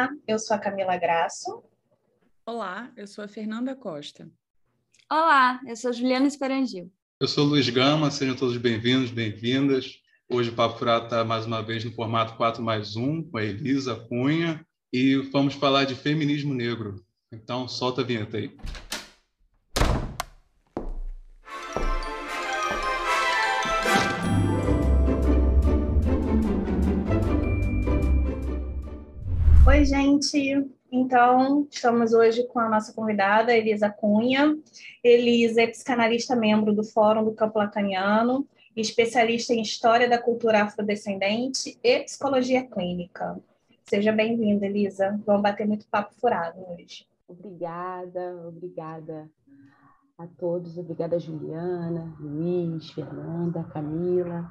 [0.00, 1.62] Olá, eu sou a Camila Graço.
[2.46, 4.30] Olá, eu sou a Fernanda Costa.
[5.10, 6.90] Olá, eu sou Juliana Esperangil.
[7.20, 10.00] Eu sou Luiz Gama, sejam todos bem-vindos, bem-vindas.
[10.26, 13.44] Hoje o Papo Furado está mais uma vez no formato 4 mais 1, com a
[13.44, 17.04] Elisa Cunha, e vamos falar de feminismo negro.
[17.30, 18.56] Então, solta a vinheta aí.
[30.20, 30.70] Gente.
[30.92, 34.56] Então, estamos hoje com a nossa convidada, Elisa Cunha.
[35.02, 41.78] Elisa é psicanalista membro do Fórum do Campo Lacaniano, especialista em História da Cultura Afrodescendente
[41.82, 43.40] e Psicologia Clínica.
[43.84, 45.18] Seja bem-vinda, Elisa.
[45.24, 47.06] Vamos bater muito papo furado hoje.
[47.26, 49.30] Obrigada, obrigada
[50.18, 50.76] a todos.
[50.76, 54.50] Obrigada, Juliana, Luiz, Fernanda, Camila.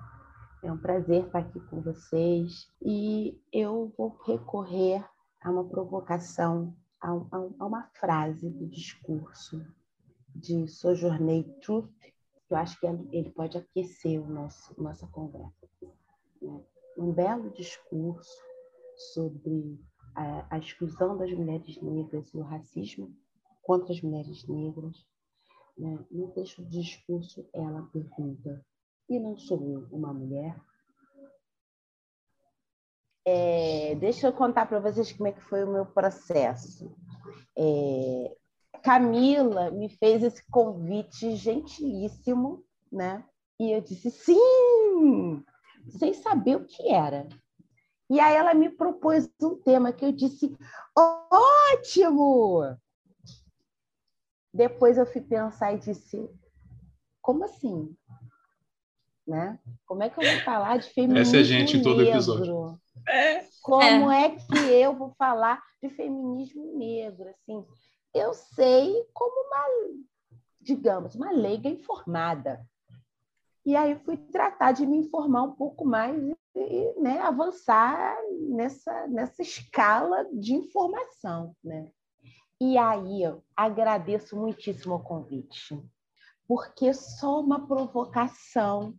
[0.63, 5.03] É um prazer estar aqui com vocês e eu vou recorrer
[5.41, 9.65] a uma provocação, a, a uma frase do discurso
[10.35, 11.89] de Sojourner Truth,
[12.47, 15.69] que eu acho que ele pode aquecer o nosso, nossa conversa.
[16.41, 16.63] Né?
[16.97, 18.41] Um belo discurso
[19.13, 19.79] sobre
[20.15, 23.15] a, a exclusão das mulheres negras e o racismo
[23.61, 25.05] contra as mulheres negras.
[25.77, 26.05] Né?
[26.11, 28.65] No texto do discurso, ela pergunta
[29.07, 30.59] e não sou eu uma mulher?
[33.31, 36.91] É, deixa eu contar para vocês como é que foi o meu processo.
[37.55, 38.35] É,
[38.81, 43.23] Camila me fez esse convite gentilíssimo, né?
[43.59, 45.43] E eu disse sim,
[45.99, 47.29] sem saber o que era.
[48.09, 50.57] E aí ela me propôs um tema que eu disse
[50.97, 52.75] ótimo.
[54.51, 56.27] Depois eu fui pensar e disse
[57.21, 57.95] como assim?
[59.29, 59.59] Né?
[59.85, 62.79] Como é que eu vou falar de feminismo Essa é a gente em todo episódio.
[63.07, 63.45] É.
[63.61, 64.25] Como é.
[64.25, 67.29] é que eu vou falar de feminismo negro?
[67.29, 67.65] Assim,
[68.13, 69.65] eu sei como uma,
[70.59, 72.65] digamos, uma leiga informada.
[73.65, 76.17] E aí fui tratar de me informar um pouco mais
[76.55, 78.17] e né, avançar
[78.49, 81.55] nessa, nessa escala de informação.
[81.63, 81.91] Né?
[82.59, 85.79] E aí eu agradeço muitíssimo o convite,
[86.47, 88.95] porque só uma provocação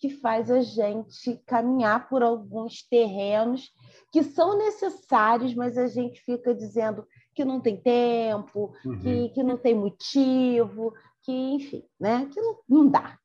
[0.00, 3.70] que faz a gente caminhar por alguns terrenos
[4.10, 8.98] que são necessários, mas a gente fica dizendo que não tem tempo, uhum.
[8.98, 12.28] que, que não tem motivo, que, enfim, né?
[12.32, 13.18] que não, não dá.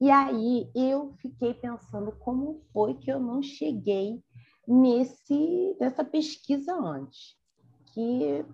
[0.00, 4.20] E aí eu fiquei pensando como foi que eu não cheguei
[4.66, 7.36] nesse, nessa pesquisa antes.
[7.92, 8.44] Que,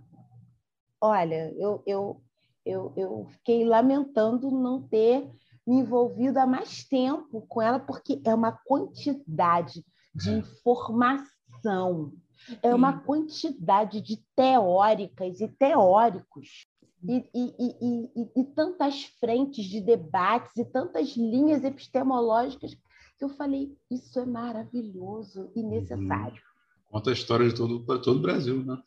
[1.00, 2.20] olha, eu, eu,
[2.66, 5.30] eu, eu fiquei lamentando não ter
[5.68, 9.84] me envolvido há mais tempo com ela, porque é uma quantidade
[10.14, 12.14] de informação,
[12.62, 16.66] é uma quantidade de teóricas e teóricos,
[17.06, 22.74] e, e, e, e, tantas frentes de debates e tantas linhas epistemológicas
[23.18, 26.42] que eu falei, isso é maravilhoso e necessário.
[26.90, 28.82] Conta a história de todo, todo o Brasil, né?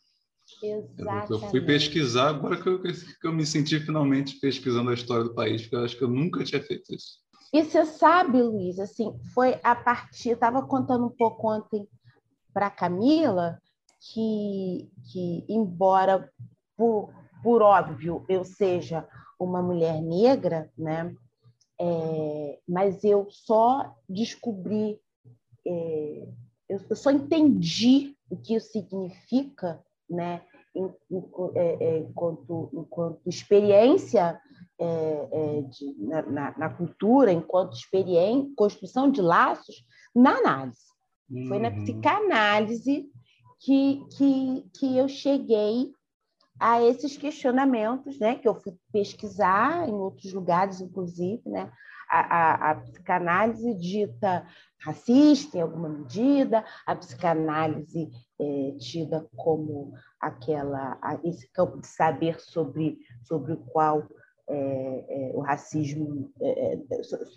[0.62, 1.32] Exatamente.
[1.32, 5.34] Eu fui pesquisar agora que eu, que eu me senti finalmente pesquisando a história do
[5.34, 7.22] país, porque eu acho que eu nunca tinha feito isso.
[7.52, 11.86] E você sabe, Luiz, assim, foi a partir, estava contando um pouco ontem
[12.52, 13.58] para Camila
[14.00, 16.30] que, que embora
[16.76, 19.06] por, por óbvio eu seja
[19.38, 21.14] uma mulher negra, né?
[21.78, 24.98] É, mas eu só descobri,
[25.66, 26.28] é,
[26.68, 30.42] eu, eu só entendi o que isso significa né,
[31.54, 34.40] é, é, enquanto, enquanto experiência
[34.78, 39.84] é, é, de, na, na, na, cultura, enquanto experiência, construção de laços,
[40.14, 40.80] na análise.
[41.30, 41.48] Uhum.
[41.48, 41.82] Foi na uhum.
[41.82, 43.06] psicanálise
[43.60, 45.92] que, que, que eu cheguei
[46.58, 51.70] a esses questionamentos, né, que eu fui pesquisar em outros lugares, inclusive, né,
[52.12, 54.46] a, a, a psicanálise dita
[54.78, 62.98] racista em alguma medida, a psicanálise é, tida como aquela esse campo de saber sobre
[63.22, 64.06] sobre o qual
[64.48, 66.80] é, é, o racismo é, é,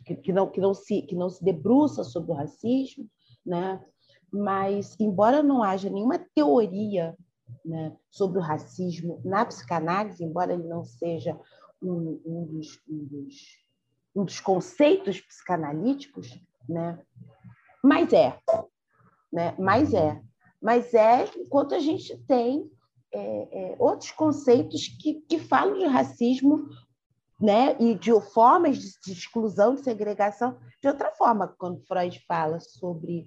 [0.05, 3.07] que, que, não que não se que não se debruça sobre o racismo,
[3.45, 3.81] né?
[4.31, 7.15] Mas embora não haja nenhuma teoria
[7.63, 11.39] né, sobre o racismo na psicanálise, embora ele não seja
[11.81, 13.64] um, um, dos, um, dos,
[14.15, 16.99] um dos conceitos psicanalíticos, né?
[17.83, 18.39] Mas é,
[19.31, 19.55] né?
[19.59, 20.21] Mas é,
[20.61, 22.69] mas é enquanto a gente tem
[23.13, 26.67] é, é, outros conceitos que, que falam de racismo
[27.39, 27.75] né?
[27.79, 33.25] e de formas de, de exclusão, de segregação, de outra forma, quando Freud fala sobre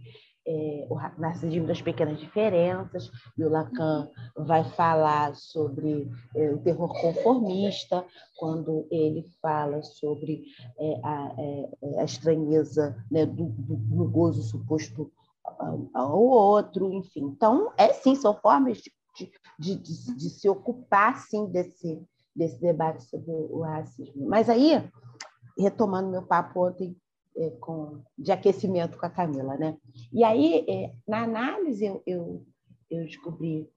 [0.48, 6.88] é, o narcisismo das pequenas diferenças, e o Lacan vai falar sobre é, o terror
[7.00, 8.04] conformista,
[8.38, 10.44] quando ele fala sobre
[10.78, 15.12] é, a, é, a, estranheza né, do, do, do, gozo suposto
[15.92, 17.24] ao outro, enfim.
[17.24, 18.90] Então, é sim, são formas de,
[19.58, 22.02] de, de, de se ocupar, sim, desse,
[22.34, 24.26] desse debate sobre o racismo.
[24.26, 24.82] Mas aí,
[25.58, 26.96] retomando meu papo ontem
[27.36, 29.76] é, com, de aquecimento com a Camila, né?
[30.12, 32.46] E aí, é, na análise, eu, eu,
[32.90, 33.70] eu, descobri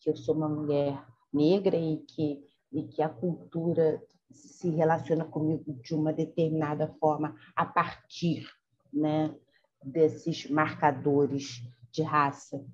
[0.00, 5.74] que eu sou uma mulher negra e que, e que a cultura se relaciona comigo
[5.82, 8.48] de uma determinada forma a partir
[8.92, 9.34] né,
[9.82, 12.64] desses marcadores de raça,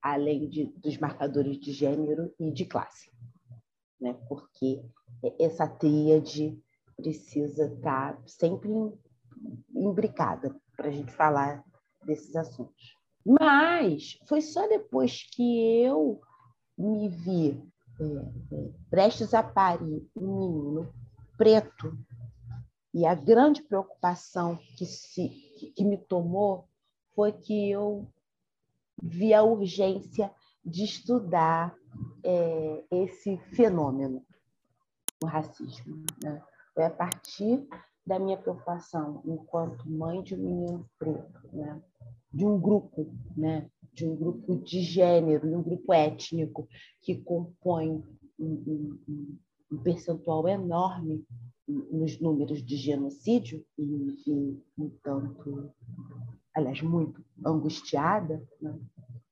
[0.00, 3.10] além de, dos marcadores de gênero e de classe.
[4.00, 4.14] Né?
[4.28, 4.82] Porque
[5.38, 6.58] essa tríade
[6.96, 8.70] precisa estar sempre
[9.74, 11.64] imbricada para a gente falar
[12.04, 12.96] desses assuntos.
[13.24, 16.20] Mas foi só depois que eu
[16.76, 17.62] me vi
[18.00, 20.94] é, é, prestes a parir um menino
[21.36, 21.98] preto
[22.94, 25.28] e a grande preocupação que, se,
[25.76, 26.68] que me tomou
[27.14, 28.08] foi que eu
[29.02, 30.32] vi a urgência
[30.64, 31.74] de estudar
[32.24, 34.24] é, esse fenômeno,
[35.22, 36.04] o racismo.
[36.22, 36.42] Né?
[36.74, 37.66] Foi a partir
[38.08, 41.80] da minha preocupação enquanto mãe de um menino preto, né?
[42.32, 43.70] de um grupo, né?
[43.92, 46.66] de um grupo de gênero, de um grupo étnico
[47.02, 48.02] que compõe
[48.38, 49.38] um, um,
[49.70, 51.22] um percentual enorme
[51.68, 53.84] nos números de genocídio e
[54.24, 55.70] vi um tanto,
[56.54, 58.74] aliás, muito angustiada, né?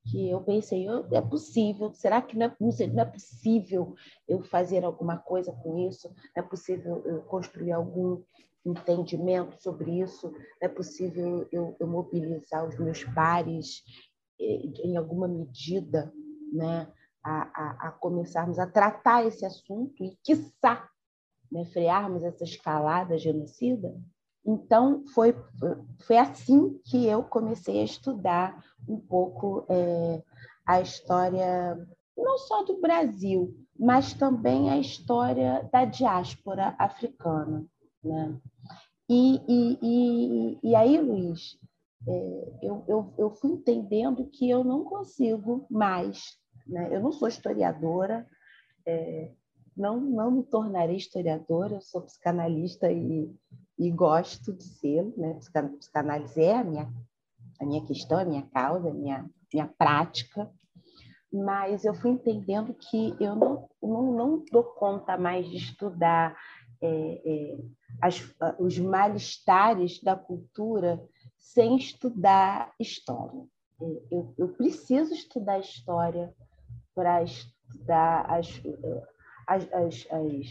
[0.04, 2.56] que eu pensei, é possível, será que não é,
[2.92, 3.94] não é possível
[4.28, 6.12] eu fazer alguma coisa com isso?
[6.34, 8.22] É possível eu construir algum
[8.68, 10.32] entendimento sobre isso?
[10.60, 13.82] É possível eu, eu mobilizar os meus pares
[14.40, 16.12] eh, em alguma medida,
[16.52, 16.92] né,
[17.22, 20.88] a, a, a, começarmos a tratar esse assunto e, quiçá,
[21.50, 23.94] né, frearmos essa escalada genocida?
[24.44, 25.34] Então, foi,
[26.06, 30.22] foi assim que eu comecei a estudar um pouco é,
[30.64, 31.76] a história,
[32.16, 37.66] não só do Brasil, mas também a história da diáspora africana.
[38.04, 38.40] Né?
[39.08, 41.58] E, e, e, e aí, Luiz,
[42.08, 46.36] é, eu, eu, eu fui entendendo que eu não consigo mais,
[46.66, 46.88] né?
[46.94, 48.26] eu não sou historiadora,
[48.86, 49.32] é,
[49.76, 53.30] não, não me tornarei historiadora, eu sou psicanalista e,
[53.78, 55.38] e gosto de ser, né?
[55.78, 56.92] Psicanálise é a minha,
[57.60, 60.50] a minha questão, a minha causa, a minha, minha prática,
[61.30, 66.34] mas eu fui entendendo que eu não, não, não dou conta mais de estudar
[66.80, 67.58] é, é,
[68.00, 71.02] as, os malestares da cultura
[71.38, 73.46] sem estudar história.
[74.10, 76.34] Eu, eu preciso estudar história
[76.94, 78.48] para estudar as,
[79.46, 80.46] as, as, as,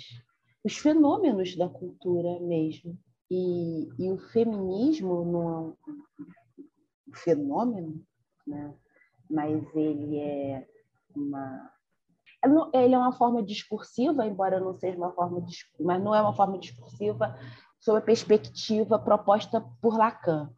[0.63, 2.97] os fenômenos da cultura mesmo.
[3.29, 5.59] E, e o feminismo não é
[7.09, 8.05] um fenômeno,
[8.45, 8.73] né?
[9.29, 10.67] mas ele é
[11.15, 11.74] uma
[12.73, 15.45] ele é uma forma discursiva, embora não seja uma forma,
[15.79, 17.37] mas não é uma forma discursiva
[17.79, 20.49] sob a perspectiva proposta por Lacan,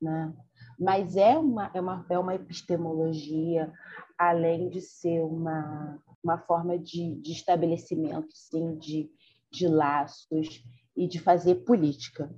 [0.00, 0.34] né?
[0.78, 3.72] Mas é uma, é uma, é uma epistemologia,
[4.18, 9.10] além de ser uma, uma forma de, de estabelecimento, sim, de,
[9.50, 10.62] de laços
[10.94, 12.30] e de fazer política.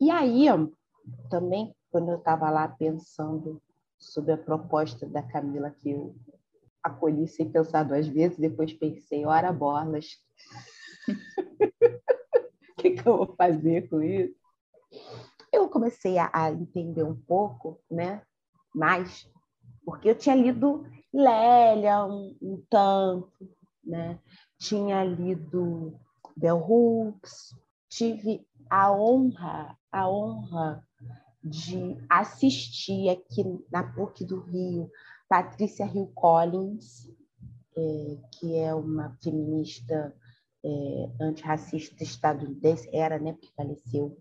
[0.00, 0.46] E aí,
[1.28, 3.60] também, quando eu estava lá pensando
[3.98, 6.14] sobre a proposta da Camila, que eu
[6.84, 10.22] acolhi sem pensar duas vezes, depois pensei, ora bolas,
[11.08, 11.14] o
[12.76, 14.34] que, que, eu vou fazer com isso?
[15.50, 18.22] Eu comecei a, a, entender um pouco, né,
[18.74, 19.26] mais,
[19.84, 23.48] porque eu tinha lido Lélia um, um tanto,
[23.82, 24.18] né,
[24.58, 25.98] tinha lido
[26.36, 27.56] Bell Hooks,
[27.88, 30.86] tive a honra, a honra
[31.42, 34.90] de assistir aqui na PUC do Rio
[35.28, 37.10] Patrícia Hill Collins,
[37.76, 40.14] é, que é uma feminista
[40.64, 44.16] é, antirracista estadunidense, era, né, porque faleceu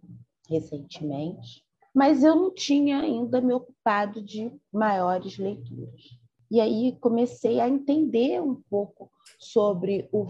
[0.49, 6.01] recentemente, mas eu não tinha ainda me ocupado de maiores leituras.
[6.49, 10.27] E aí comecei a entender um pouco sobre o.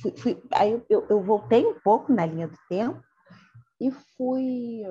[0.00, 3.02] Fui, fui, aí eu, eu voltei um pouco na linha do tempo
[3.80, 4.82] e fui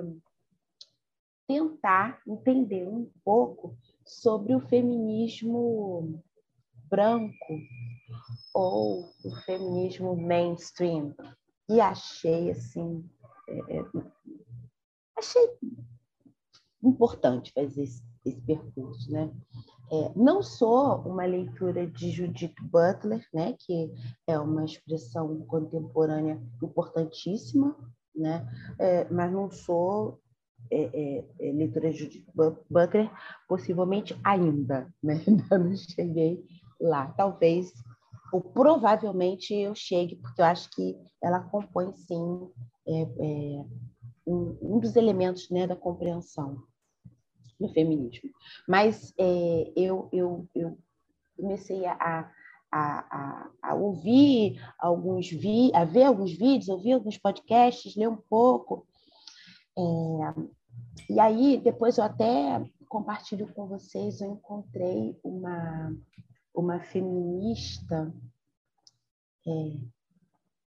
[1.48, 6.24] tentar entender um pouco sobre o feminismo
[6.90, 7.60] branco
[8.54, 11.16] ou o feminismo mainstream.
[11.68, 13.04] E achei assim,
[13.50, 13.86] é, é
[15.18, 15.58] achei
[16.84, 19.32] importante fazer esse, esse percurso, né?
[19.92, 23.94] É, não sou uma leitura de Judith Butler, né, que
[24.26, 27.76] é uma expressão contemporânea importantíssima,
[28.16, 28.48] né,
[28.80, 30.20] é, mas não sou
[30.72, 32.26] é, é, é leitura de Judith
[32.70, 33.10] Butler,
[33.48, 36.44] possivelmente ainda, né, ainda não cheguei
[36.80, 37.08] lá.
[37.18, 37.74] Talvez,
[38.32, 42.50] ou provavelmente eu chegue, porque eu acho que ela compõe, sim,
[42.88, 43.66] é, é,
[44.28, 46.64] um, um dos elementos né, da compreensão
[47.60, 48.30] do feminismo.
[48.68, 50.78] Mas é, eu, eu, eu
[51.38, 52.32] comecei a,
[52.72, 58.18] a, a, a, ouvir alguns vi, a ver alguns vídeos, ouvir alguns podcasts, ler um
[58.18, 58.86] pouco.
[59.78, 59.82] É,
[61.10, 65.96] e aí, depois eu até compartilho com vocês, eu encontrei uma,
[66.54, 68.14] uma feminista,
[69.46, 69.78] é,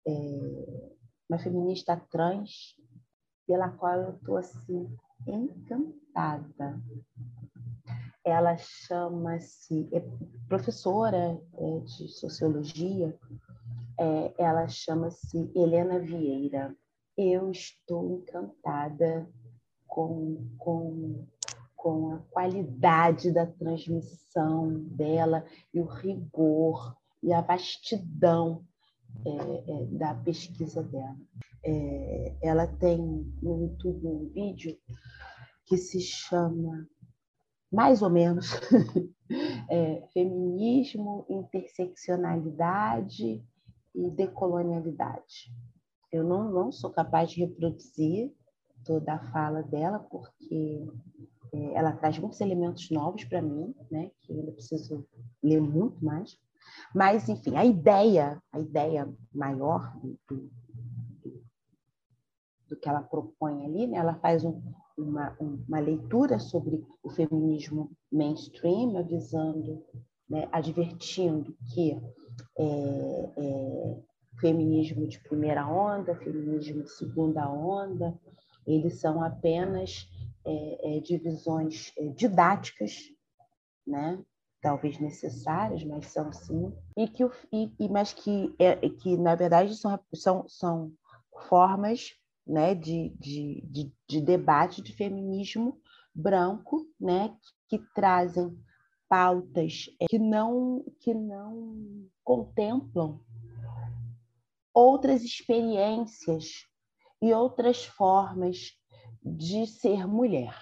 [0.08, 0.91] é,
[1.29, 2.75] uma feminista trans,
[3.48, 4.89] pela qual eu estou assim,
[5.27, 6.82] encantada.
[8.24, 10.03] Ela chama-se, é
[10.48, 13.15] professora é, de sociologia,
[14.00, 16.75] é, ela chama-se Helena Vieira.
[17.15, 19.29] Eu estou encantada
[19.96, 21.25] com, com,
[21.74, 28.66] com a qualidade da transmissão dela e o rigor e a vastidão
[29.25, 31.16] é, é, da pesquisa dela.
[31.64, 33.00] É, ela tem
[33.42, 34.78] no YouTube um vídeo
[35.66, 36.86] que se chama,
[37.72, 38.50] mais ou menos,
[39.72, 43.42] é, Feminismo, Interseccionalidade
[43.96, 45.54] e Decolonialidade.
[46.12, 48.34] Eu não, não sou capaz de reproduzir
[48.86, 50.88] toda a fala dela, porque
[51.54, 55.06] é, ela traz muitos elementos novos para mim, né, que eu preciso
[55.44, 56.38] ler muito mais.
[56.94, 61.42] Mas, enfim, a ideia, a ideia maior do, do,
[62.70, 64.62] do que ela propõe ali, né, ela faz um,
[64.98, 69.84] uma, uma leitura sobre o feminismo mainstream, avisando,
[70.30, 71.92] né, advertindo que
[72.58, 73.98] é, é,
[74.39, 78.18] feminismo de primeira onda, feminismo de segunda onda,
[78.65, 80.10] eles são apenas
[80.45, 83.00] é, é divisões é, didáticas,
[83.86, 84.24] né?
[84.65, 90.00] talvez necessárias, mas são sim, e que, e, mas que, é, que na verdade são,
[90.12, 90.91] são, são
[91.48, 92.15] formas
[92.48, 95.79] né, de, de, de, de debate de feminismo
[96.15, 97.36] branco, né,
[97.67, 98.57] que trazem
[99.07, 103.19] pautas é, que não que não contemplam
[104.74, 106.65] outras experiências
[107.25, 108.74] e outras formas
[109.24, 110.55] de ser mulher,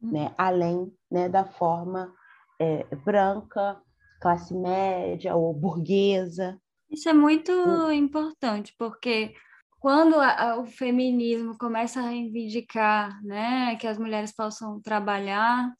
[0.00, 0.12] hum.
[0.12, 0.34] né?
[0.38, 2.14] além né, da forma
[2.60, 3.80] é, branca,
[4.20, 6.60] classe média ou burguesa.
[6.88, 7.90] Isso é muito hum.
[7.90, 9.34] importante, porque
[9.80, 15.72] quando a, a, o feminismo começa a reivindicar né, que as mulheres possam trabalhar,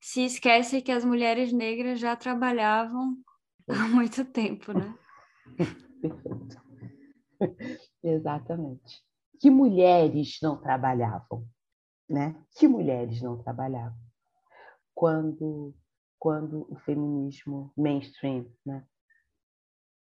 [0.00, 3.16] se esquece que as mulheres negras já trabalhavam
[3.68, 4.94] há muito tempo, né?
[6.00, 6.62] Perfeito.
[8.02, 9.07] Exatamente.
[9.40, 11.46] Que mulheres não trabalhavam,
[12.08, 12.40] né?
[12.56, 13.98] Que mulheres não trabalhavam
[14.94, 15.74] quando
[16.18, 18.84] quando o feminismo mainstream, né,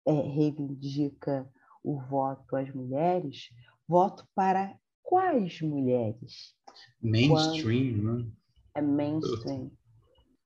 [0.06, 1.50] é, reivindica
[1.82, 3.48] o voto às mulheres,
[3.88, 6.54] voto para quais mulheres?
[7.00, 8.18] Mainstream, Quando...
[8.18, 8.32] né?
[8.74, 9.70] É mainstream.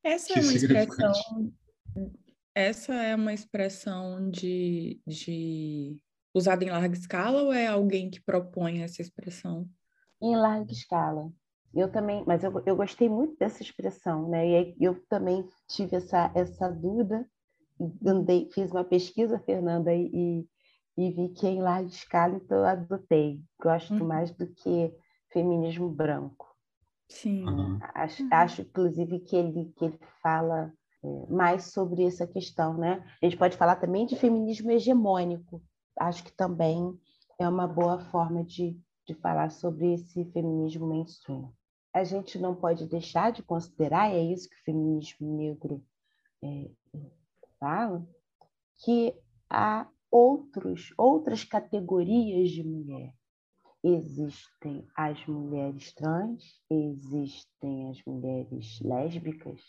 [0.04, 1.52] Essa que é uma expressão.
[2.54, 6.00] Essa é uma expressão de, de
[6.36, 9.66] usada em larga escala ou é alguém que propõe essa expressão?
[10.20, 11.32] Em larga escala.
[11.74, 14.46] Eu também, mas eu, eu gostei muito dessa expressão, né?
[14.46, 17.26] E eu também tive essa, essa dúvida,
[18.04, 20.46] andei, fiz uma pesquisa, Fernanda, e,
[20.96, 23.40] e vi que é em larga escala, então eu adotei.
[23.60, 24.06] Gosto uhum.
[24.06, 24.94] mais do que
[25.30, 26.46] feminismo branco.
[27.08, 27.46] Sim.
[27.46, 27.78] Uhum.
[27.94, 30.72] Acho, acho, inclusive, que ele, que ele fala
[31.04, 33.04] é, mais sobre essa questão, né?
[33.22, 35.62] A gente pode falar também de feminismo hegemônico.
[35.98, 36.98] Acho que também
[37.38, 41.52] é uma boa forma de, de falar sobre esse feminismo mainstream.
[41.92, 45.82] A gente não pode deixar de considerar, e é isso que o feminismo negro
[46.42, 46.70] é,
[47.58, 48.06] fala,
[48.84, 49.14] que
[49.48, 53.14] há outros, outras categorias de mulher.
[53.82, 59.60] Existem as mulheres trans, existem as mulheres lésbicas,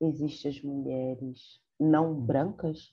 [0.00, 2.92] existem as mulheres não brancas,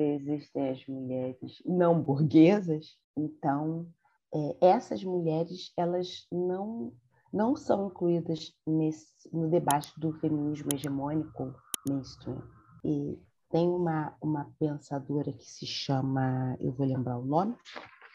[0.00, 2.98] existem as mulheres não burguesas.
[3.16, 3.86] Então,
[4.34, 6.92] é, essas mulheres elas não
[7.32, 11.54] não são incluídas nesse, no debate do feminismo hegemônico
[11.86, 12.42] mainstream.
[12.84, 13.16] E
[13.50, 17.56] tem uma, uma pensadora que se chama, eu vou lembrar o nome,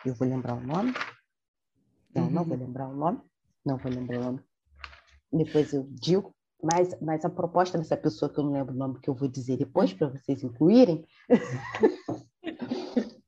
[0.05, 0.93] eu vou lembrar o nome,
[2.13, 2.29] não, uhum.
[2.29, 3.21] não vou lembrar o nome,
[3.65, 4.39] não vou lembrar o nome,
[5.31, 6.33] depois eu digo,
[6.65, 9.27] mas, mas a proposta dessa pessoa, que eu não lembro o nome que eu vou
[9.27, 11.05] dizer depois, para vocês incluírem,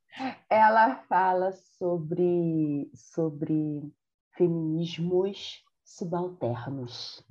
[0.50, 3.94] ela fala sobre, sobre
[4.32, 7.24] feminismos subalternos.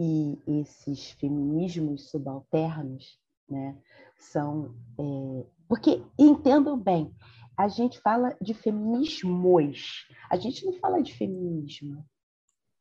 [0.00, 3.18] E esses feminismos subalternos
[3.48, 3.76] né,
[4.16, 4.74] são.
[4.98, 7.14] É, porque, entendam bem,
[7.56, 12.04] a gente fala de feminismos, a gente não fala de feminismo.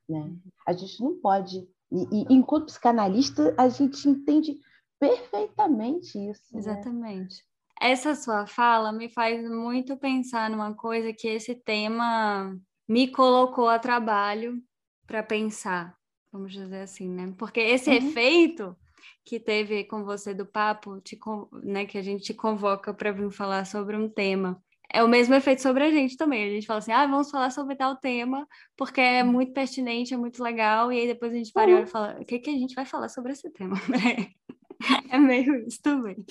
[0.08, 0.36] Né?
[0.66, 1.68] A gente não pode.
[1.92, 4.60] E, e enquanto psicanalista, a gente entende
[5.00, 6.54] perfeitamente isso.
[6.54, 6.60] Né?
[6.60, 7.36] Exatamente.
[7.36, 7.90] Né?
[7.90, 13.78] Essa sua fala me faz muito pensar numa coisa que esse tema me colocou a
[13.78, 14.62] trabalho
[15.06, 15.96] para pensar,
[16.32, 17.34] vamos dizer assim, né?
[17.38, 17.96] Porque esse uhum.
[17.96, 18.76] efeito
[19.24, 21.20] que teve com você do papo, te,
[21.64, 25.36] né, que a gente te convoca para vir falar sobre um tema, é o mesmo
[25.36, 26.48] efeito sobre a gente também.
[26.48, 29.32] A gente fala assim, ah, vamos falar sobre tal tema, porque é uhum.
[29.32, 31.84] muito pertinente, é muito legal, e aí depois a gente para uhum.
[31.84, 33.76] e fala, o que, que a gente vai falar sobre esse tema?
[35.10, 36.26] é meio isso também.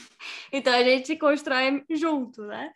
[0.53, 2.73] Então a gente constrói junto, né?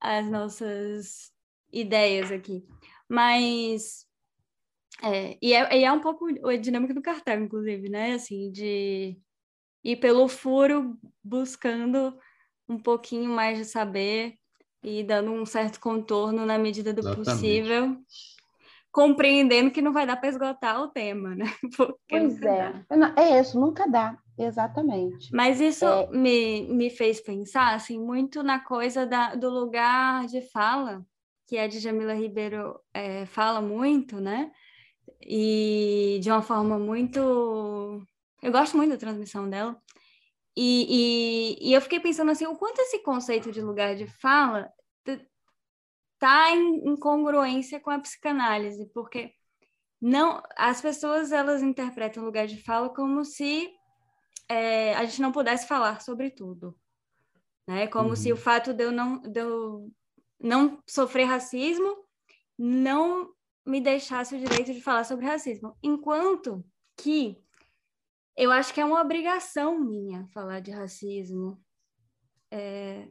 [0.00, 1.30] As nossas
[1.72, 2.64] ideias aqui.
[3.08, 4.06] Mas.
[5.02, 8.14] É, e, é, e é um pouco a dinâmica do cartel, inclusive, né?
[8.14, 9.18] Assim, de
[9.82, 12.18] ir pelo furo buscando
[12.68, 14.39] um pouquinho mais de saber
[14.82, 17.30] e dando um certo contorno na medida do Exatamente.
[17.30, 17.96] possível,
[18.90, 21.44] compreendendo que não vai dar para esgotar o tema, né?
[21.76, 23.14] Porque pois é, dá.
[23.16, 25.28] é isso, nunca dá, exatamente.
[25.32, 26.08] Mas isso é...
[26.10, 31.04] me, me fez pensar, assim, muito na coisa da, do lugar de fala,
[31.46, 34.50] que a Djamila Ribeiro é, fala muito, né?
[35.20, 38.00] E de uma forma muito...
[38.42, 39.76] Eu gosto muito da transmissão dela,
[40.56, 44.70] e, e, e, eu fiquei pensando assim, o quanto esse conceito de lugar de fala
[46.14, 49.32] está em incongruência com a psicanálise, porque
[50.00, 53.70] não as pessoas elas interpretam o lugar de fala como se
[54.48, 56.76] é, a gente não pudesse falar sobre tudo,
[57.66, 57.86] né?
[57.86, 58.16] Como uhum.
[58.16, 59.90] se o fato de eu não de eu
[60.38, 61.96] não sofrer racismo
[62.58, 63.32] não
[63.64, 66.64] me deixasse o direito de falar sobre racismo, enquanto
[66.96, 67.38] que
[68.36, 71.60] eu acho que é uma obrigação minha falar de racismo.
[72.50, 73.06] É,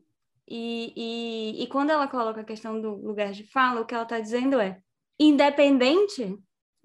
[0.47, 4.03] e, e, e quando ela coloca a questão do lugar de fala, o que ela
[4.03, 4.82] está dizendo é:
[5.19, 6.38] independente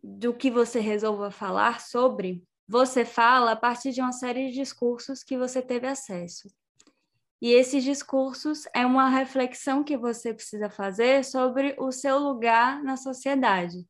[0.02, 5.22] do que você resolva falar sobre, você fala a partir de uma série de discursos
[5.22, 6.48] que você teve acesso.
[7.40, 12.96] E esses discursos é uma reflexão que você precisa fazer sobre o seu lugar na
[12.96, 13.86] sociedade,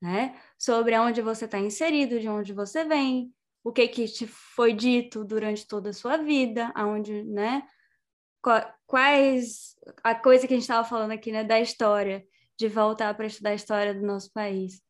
[0.00, 0.40] né?
[0.58, 3.34] Sobre onde você está inserido, de onde você vem,
[3.66, 7.64] o que que te foi dito durante toda a sua vida, aonde, né?
[8.86, 9.74] Quais
[10.04, 12.24] a coisa que a gente estava falando aqui, né, da história,
[12.56, 14.80] de voltar para estudar a história do nosso país.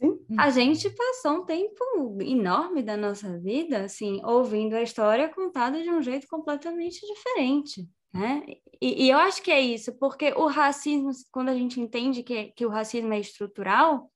[0.00, 0.18] Sim.
[0.36, 5.88] A gente passou um tempo enorme da nossa vida, assim, ouvindo a história contada de
[5.88, 8.42] um jeito completamente diferente, né?
[8.80, 12.46] E, e eu acho que é isso, porque o racismo, quando a gente entende que,
[12.56, 14.10] que o racismo é estrutural,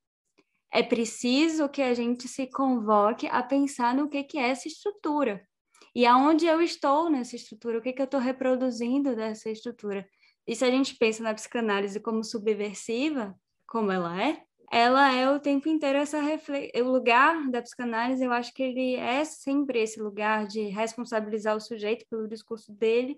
[0.72, 5.42] é preciso que a gente se convoque a pensar no que, que é essa estrutura.
[5.94, 10.06] E aonde eu estou nessa estrutura, o que, que eu estou reproduzindo dessa estrutura.
[10.46, 13.34] E se a gente pensa na psicanálise como subversiva,
[13.66, 16.86] como ela é, ela é o tempo inteiro essa reflexão.
[16.86, 21.60] O lugar da psicanálise, eu acho que ele é sempre esse lugar de responsabilizar o
[21.60, 23.16] sujeito pelo discurso dele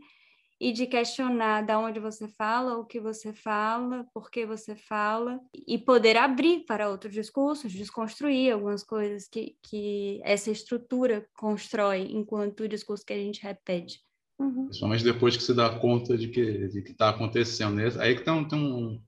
[0.63, 5.41] e de questionar da onde você fala, o que você fala, por que você fala,
[5.67, 12.61] e poder abrir para outros discursos, desconstruir algumas coisas que, que essa estrutura constrói enquanto
[12.61, 13.99] o discurso que a gente repete.
[14.39, 14.67] Uhum.
[14.67, 17.81] Principalmente depois que se dá conta de que de que está acontecendo.
[17.99, 19.03] Aí que tem um, tem um,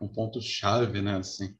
[0.00, 1.18] um ponto-chave, né?
[1.18, 1.54] Assim,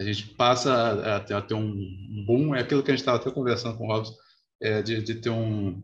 [0.00, 3.30] a gente passa a, a, ter, um boom, é aquilo que a gente estava até
[3.30, 4.16] conversando com o Robson,
[4.60, 5.80] é, de, de ter um,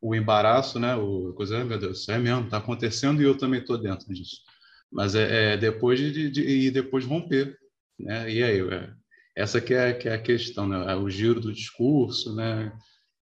[0.00, 0.94] o embaraço, né?
[0.96, 4.42] O coisa, meu Deus, é mesmo, está acontecendo e eu também estou dentro disso.
[4.90, 7.56] Mas é, é depois de, de, e depois romper,
[7.98, 8.30] né?
[8.30, 8.90] E aí, é,
[9.36, 10.92] essa que é, que é a questão, né?
[10.92, 12.72] É o giro do discurso, né?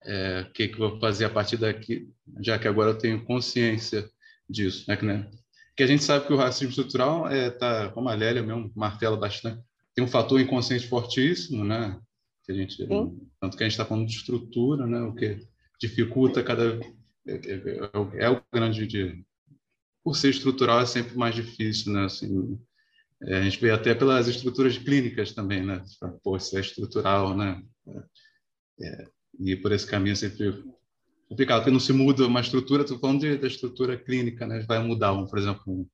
[0.05, 2.09] É, o que, que eu vou fazer a partir daqui,
[2.41, 4.09] já que agora eu tenho consciência
[4.49, 4.97] disso, né?
[4.97, 5.31] Que, né?
[5.77, 9.17] que a gente sabe que o racismo estrutural é tá, como a Lélia mesmo martela
[9.17, 9.63] bastante,
[9.95, 11.99] tem um fator inconsciente fortíssimo, né?
[12.45, 13.21] Que a gente, Sim.
[13.41, 15.01] tanto que a gente está falando de estrutura, né?
[15.03, 15.39] O que
[15.79, 16.81] dificulta cada
[17.27, 19.25] é, é, é o grande de,
[20.03, 22.05] por ser estrutural é sempre mais difícil, né?
[22.05, 22.59] Assim,
[23.23, 25.83] é, a gente vê até pelas estruturas clínicas também, né?
[26.23, 27.63] Pô, isso é estrutural, né?
[28.81, 29.09] É,
[29.41, 30.65] e por esse caminho é sempre
[31.29, 34.61] complicado, porque não se muda uma estrutura, estou falando de, da estrutura clínica, né?
[34.61, 35.87] Vai mudar, um, por exemplo, um,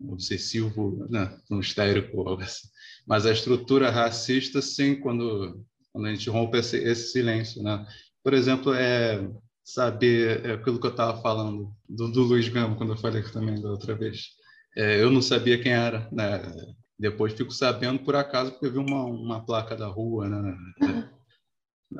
[0.00, 1.38] um obsessivo, né?
[1.50, 2.68] um histérico, assim.
[3.06, 7.86] mas a estrutura racista, sim, quando quando a gente rompe esse, esse silêncio, né?
[8.24, 9.30] Por exemplo, é
[9.62, 13.60] saber é aquilo que eu estava falando do, do Luiz Gama, quando eu falei também
[13.60, 14.30] da outra vez.
[14.76, 16.42] É, eu não sabia quem era, né?
[16.98, 20.56] Depois fico sabendo por acaso porque eu vi uma, uma placa da rua, né?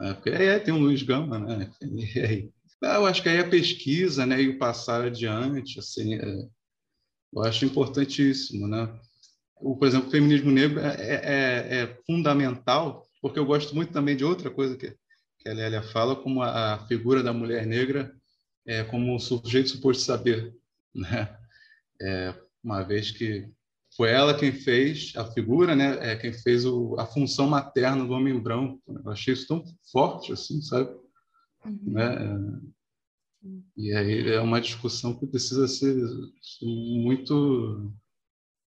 [0.00, 1.70] É, porque é, tem um Luiz Gama, né?
[1.82, 2.50] E aí,
[2.82, 6.48] eu acho que aí a pesquisa, né, e o passar adiante, assim, é,
[7.34, 8.92] eu acho importantíssimo, né?
[9.56, 13.92] O, por exemplo, o feminismo negro é, é, é, é fundamental, porque eu gosto muito
[13.92, 14.94] também de outra coisa que,
[15.44, 18.16] que a Lélia fala, como a, a figura da mulher negra
[18.66, 20.56] é, como sujeito suposto saber,
[20.94, 21.36] né?
[22.00, 23.46] É, uma vez que
[23.94, 26.12] foi ela quem fez a figura, né?
[26.12, 28.82] É quem fez o, a função materna do homem branco.
[28.88, 30.90] Eu achei isso tão forte, assim, sabe?
[31.64, 31.78] Uhum.
[31.84, 32.60] Né?
[33.76, 35.94] E aí é uma discussão que precisa ser
[36.62, 37.92] muito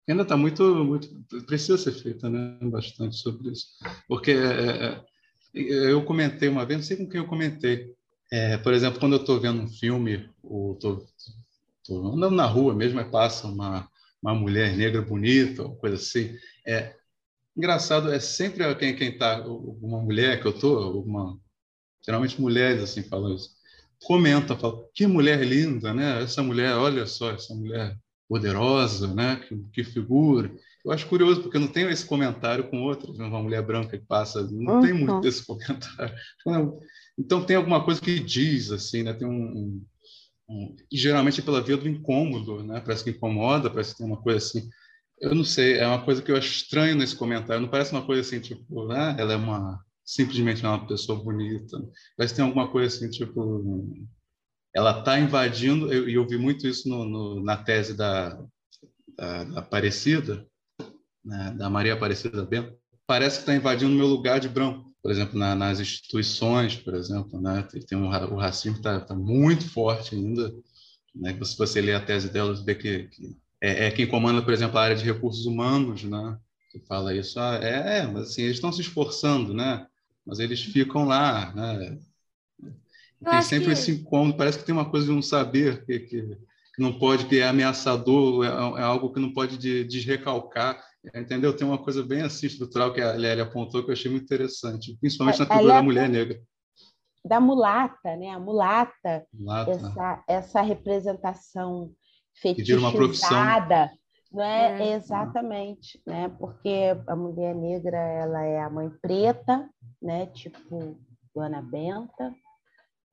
[0.08, 1.08] ainda está muito, muito
[1.46, 3.66] precisa ser feita né bastante sobre isso
[4.06, 5.04] porque é, é,
[5.56, 7.92] eu comentei uma vez não sei com quem eu comentei
[8.30, 11.06] é, por exemplo quando eu estou vendo um filme ou estou
[12.12, 13.88] andando na rua mesmo e passa uma
[14.22, 16.94] uma mulher negra bonita ou coisa assim é
[17.56, 21.38] engraçado é sempre quem quem está uma mulher que eu uma
[22.04, 23.56] geralmente mulheres assim falam isso
[24.04, 26.22] comenta, fala, que mulher linda, né?
[26.22, 27.96] Essa mulher, olha só, essa mulher
[28.28, 29.36] poderosa, né?
[29.36, 30.50] Que, que figura.
[30.86, 33.24] Eu acho curioso, porque não tenho esse comentário com outras, né?
[33.24, 34.80] uma mulher branca que passa, não uhum.
[34.80, 36.14] tem muito desse comentário.
[37.18, 39.12] Então, tem alguma coisa que diz, assim, né?
[39.12, 39.82] Tem um,
[40.48, 42.80] um, e geralmente é pela via do incômodo, né?
[42.80, 44.68] Parece que incomoda, parece que tem uma coisa assim.
[45.20, 47.62] Eu não sei, é uma coisa que eu acho estranho nesse comentário.
[47.62, 49.16] Não parece uma coisa assim, tipo, né?
[49.18, 51.76] Ela é uma simplesmente é uma pessoa bonita.
[52.16, 53.92] Mas tem alguma coisa assim, tipo,
[54.72, 58.38] ela está invadindo, e eu, eu, vi muito isso no, no, na tese da,
[59.16, 60.46] da, da Aparecida,
[61.26, 62.74] né, da Maria Aparecida Bento,
[63.06, 64.94] parece que está invadindo o meu lugar de branco.
[65.02, 69.68] Por exemplo, na, nas instituições, por exemplo, né, tem um, o racismo está tá muito
[69.68, 70.52] forte ainda.
[71.14, 74.42] Né, se você ler a tese dela, você vê que, que é, é, quem comanda,
[74.42, 76.38] por exemplo, a área de recursos humanos, né,
[76.70, 77.38] que fala isso.
[77.38, 79.86] Ah, é, é, mas assim, eles estão se esforçando, né?
[80.26, 81.98] mas eles ficam lá, né?
[83.24, 83.72] Tem sempre que...
[83.72, 87.26] esse incômodo, parece que tem uma coisa de um saber que, que, que não pode,
[87.26, 88.48] que é ameaçador, é,
[88.80, 90.82] é, algo que não pode de, desrecalcar,
[91.14, 91.56] entendeu?
[91.56, 94.96] Tem uma coisa bem assim estrutural que a Lélia apontou que eu achei muito interessante,
[94.98, 96.40] principalmente na figura da mulher negra.
[97.24, 98.30] Da mulata, né?
[98.30, 99.70] A mulata, mulata.
[99.70, 101.92] Essa, essa representação
[102.40, 103.90] fetichizada,
[104.32, 104.82] não é?
[104.82, 104.94] é?
[104.94, 106.28] Exatamente, né?
[106.38, 109.68] Porque a mulher negra ela é a mãe preta,
[110.00, 110.26] né?
[110.26, 110.98] Tipo
[111.34, 112.34] Dona Benta,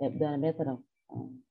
[0.01, 1.41] é, Dona Benta não, um.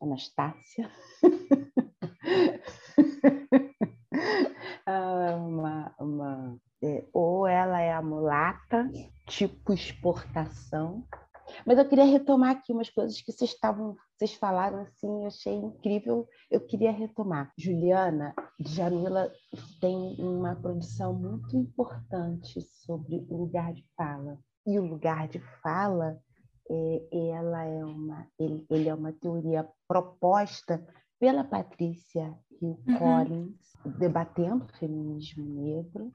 [0.00, 0.90] Anastácia.
[4.86, 8.90] Ah, uma, uma, é, ou ela é a mulata,
[9.26, 11.06] tipo exportação,
[11.66, 15.54] mas eu queria retomar aqui umas coisas que vocês estavam, vocês falaram assim, eu achei
[15.54, 17.52] incrível, eu queria retomar.
[17.58, 19.30] Juliana, Jamila
[19.80, 24.38] tem uma produção muito importante sobre o lugar de fala.
[24.66, 26.18] E o lugar de fala,
[26.70, 30.84] é, ela é uma, ele, ele é uma teoria proposta
[31.24, 32.98] pela Patrícia Hill uhum.
[32.98, 36.12] Collins, debatendo o feminismo negro,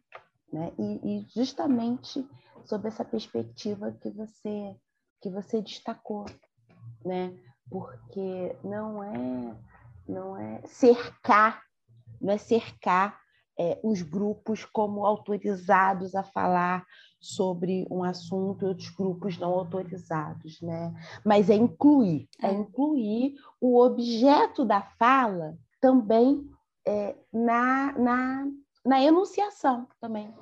[0.53, 0.71] né?
[0.77, 2.23] E, e, justamente
[2.63, 4.75] sob essa perspectiva que você
[5.19, 6.25] que você destacou,
[7.03, 7.35] né?
[7.71, 9.55] Porque não é
[10.07, 11.63] não é cercar,
[12.21, 13.19] não é cercar
[13.57, 16.85] é, os grupos como autorizados a falar
[17.19, 20.93] sobre um assunto e outros grupos não autorizados, né?
[21.25, 26.49] Mas é incluir, é, é incluir o objeto da fala também
[26.87, 28.47] é, na, na,
[28.85, 30.33] na enunciação também,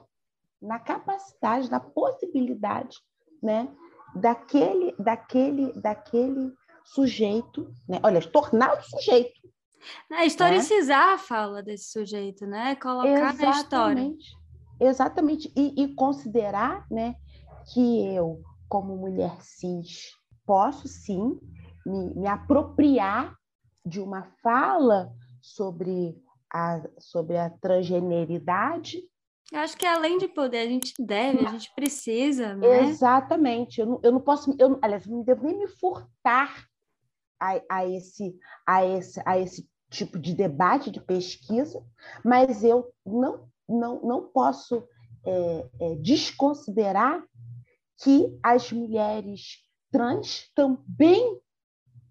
[0.61, 2.97] na capacidade, na possibilidade,
[3.41, 3.67] né,
[4.15, 6.53] daquele, daquele, daquele
[6.85, 7.99] sujeito, né?
[8.03, 9.47] Olha, tornar o sujeito.
[10.11, 11.13] É, historicizar né?
[11.13, 12.75] a fala desse sujeito, né?
[12.75, 13.41] Colocar Exatamente.
[13.45, 14.13] na história.
[14.79, 15.51] Exatamente.
[15.55, 17.15] E, e considerar né,
[17.73, 20.11] que eu, como mulher cis,
[20.45, 21.39] posso sim
[21.85, 23.35] me, me apropriar
[23.85, 25.11] de uma fala
[25.41, 29.01] sobre a, sobre a transgeneridade
[29.51, 32.83] eu acho que além de poder, a gente deve, a gente precisa, né?
[32.83, 33.79] Exatamente.
[33.79, 36.67] Eu não, eu não posso, eu, aliás, não devo nem me furtar
[37.39, 41.81] a, a, esse, a, esse, a esse tipo de debate, de pesquisa,
[42.25, 44.83] mas eu não, não, não posso
[45.25, 47.23] é, é, desconsiderar
[48.01, 49.57] que as mulheres
[49.91, 51.39] trans também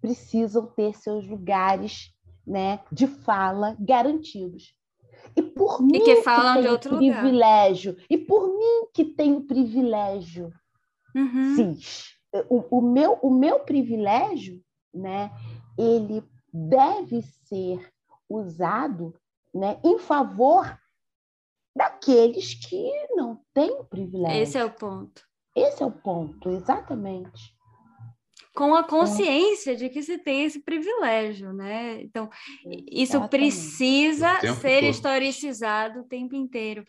[0.01, 2.13] precisam ter seus lugares
[2.45, 4.75] né, de fala garantidos.
[5.35, 7.91] E por mim e que falam que de outro privilégio.
[7.91, 8.05] Lugar.
[8.09, 10.53] E por mim que tenho privilégio.
[11.15, 11.55] Uhum.
[11.55, 12.17] Cis.
[12.49, 14.61] O, o, meu, o meu privilégio,
[14.93, 15.31] né,
[15.77, 17.91] ele deve ser
[18.29, 19.15] usado
[19.53, 20.77] né, em favor
[21.77, 24.41] daqueles que não têm privilégio.
[24.41, 25.21] Esse é o ponto.
[25.55, 27.55] Esse é o ponto, exatamente.
[28.55, 29.75] Com a consciência é.
[29.75, 32.01] de que se tem esse privilégio, né?
[32.01, 32.29] Então,
[32.65, 33.03] exatamente.
[33.03, 34.89] isso precisa ser todo.
[34.89, 36.83] historicizado o tempo inteiro.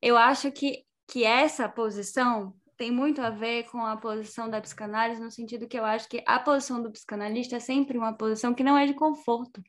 [0.00, 5.22] Eu acho que, que essa posição tem muito a ver com a posição da psicanálise,
[5.22, 8.64] no sentido que eu acho que a posição do psicanalista é sempre uma posição que
[8.64, 9.62] não é de conforto.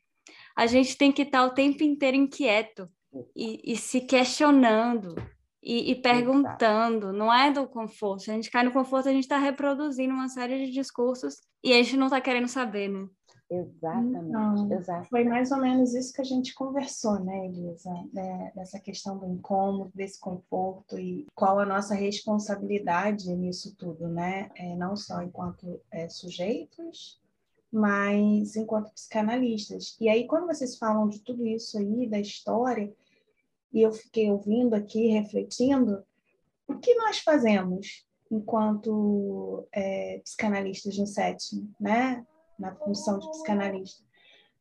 [0.56, 2.88] A gente tem que estar o tempo inteiro inquieto
[3.34, 5.14] e, e se questionando
[5.62, 7.12] e, e perguntando, Exato.
[7.12, 8.24] não é do conforto.
[8.24, 11.72] Se a gente cai no conforto, a gente está reproduzindo uma série de discursos e
[11.72, 13.08] a gente não está querendo saber, né?
[13.50, 15.10] Exatamente, então, Exatamente.
[15.10, 17.90] Foi mais ou menos isso que a gente conversou, né, Elisa?
[18.12, 18.52] Né?
[18.54, 24.50] Dessa questão do incômodo, desse conforto e qual a nossa responsabilidade nisso tudo, né?
[24.56, 27.20] É, não só enquanto é, sujeitos,
[27.70, 29.96] mas enquanto psicanalistas.
[30.00, 32.92] E aí, quando vocês falam de tudo isso aí, da história,
[33.74, 36.04] e eu fiquei ouvindo aqui, refletindo,
[36.68, 42.24] o que nós fazemos enquanto é, psicanalistas no setting, né?
[42.58, 44.02] na função de psicanalista?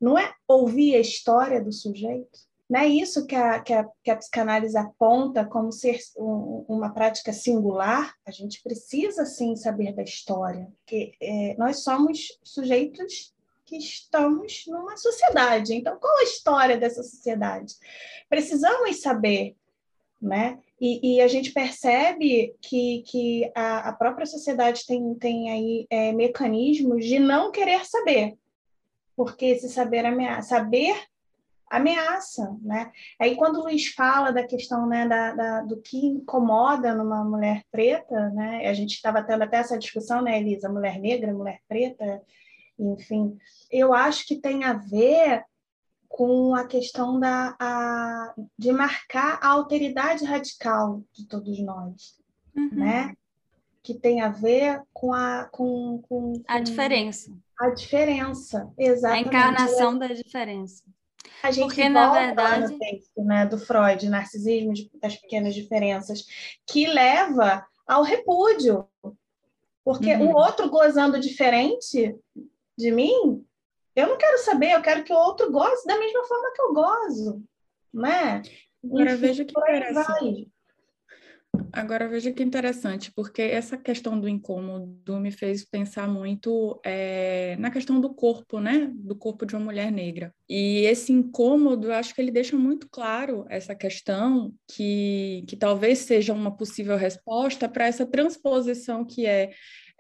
[0.02, 2.40] Não é ouvir a história do sujeito?
[2.68, 6.92] Não é isso que a, que a, que a psicanálise aponta como ser um, uma
[6.92, 8.14] prática singular?
[8.26, 13.34] A gente precisa, sim, saber da história, porque é, nós somos sujeitos
[13.74, 15.74] que estamos numa sociedade.
[15.74, 17.74] Então, qual a história dessa sociedade?
[18.30, 19.56] Precisamos saber,
[20.22, 20.60] né?
[20.80, 26.12] E, e a gente percebe que, que a, a, própria sociedade tem, tem aí é,
[26.12, 28.38] mecanismos de não querer saber,
[29.16, 30.96] porque esse saber ameaça, saber
[31.70, 32.92] ameaça, né?
[33.20, 37.64] Aí quando o Luiz fala da questão né, da, da, do que incomoda numa mulher
[37.72, 38.68] preta, né?
[38.68, 40.70] A gente estava tendo até essa discussão, né, Elisa?
[40.70, 42.22] Mulher negra, mulher preta,
[42.78, 43.38] enfim,
[43.72, 45.44] eu acho que tem a ver
[46.08, 52.20] com a questão da, a, de marcar a alteridade radical de todos nós,
[52.56, 52.70] uhum.
[52.72, 53.16] né?
[53.82, 57.36] Que tem a ver com a com, com, com, a diferença.
[57.60, 59.26] A diferença, exatamente.
[59.26, 60.84] A encarnação da diferença.
[61.42, 66.26] A gente Porque, na verdade, texto, né, do Freud, narcisismo das pequenas diferenças,
[66.66, 68.88] que leva ao repúdio.
[69.84, 70.32] Porque uhum.
[70.32, 72.16] o outro gozando diferente
[72.78, 73.46] de mim,
[73.96, 76.74] eu não quero saber, eu quero que o outro goze da mesma forma que eu
[76.74, 77.44] gozo,
[77.94, 78.42] né?
[78.84, 80.54] Agora Enfim, veja que interessante.
[81.72, 87.70] Agora veja que interessante, porque essa questão do incômodo me fez pensar muito é, na
[87.70, 88.92] questão do corpo, né?
[88.94, 90.34] Do corpo de uma mulher negra.
[90.50, 96.00] E esse incômodo, eu acho que ele deixa muito claro essa questão que, que talvez
[96.00, 99.52] seja uma possível resposta para essa transposição que é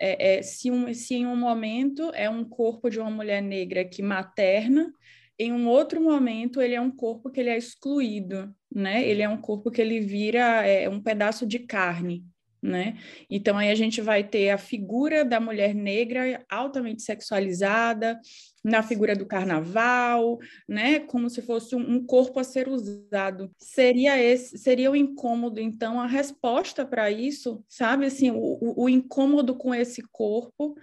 [0.05, 3.85] é, é, se, um, se em um momento é um corpo de uma mulher negra
[3.85, 4.93] que materna,
[5.39, 9.07] em um outro momento ele é um corpo que ele é excluído, né?
[9.07, 12.25] Ele é um corpo que ele vira é, um pedaço de carne,
[12.63, 12.97] né?
[13.29, 18.17] Então aí a gente vai ter a figura da mulher negra altamente sexualizada,
[18.63, 21.01] na figura do carnaval, né?
[21.01, 23.51] Como se fosse um, corpo a ser usado.
[23.57, 28.05] Seria esse, seria o incômodo, então, a resposta para isso, sabe?
[28.05, 30.75] Assim, o, o incômodo com esse corpo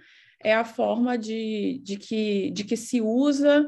[0.43, 3.67] é a forma de, de, que, de que se usa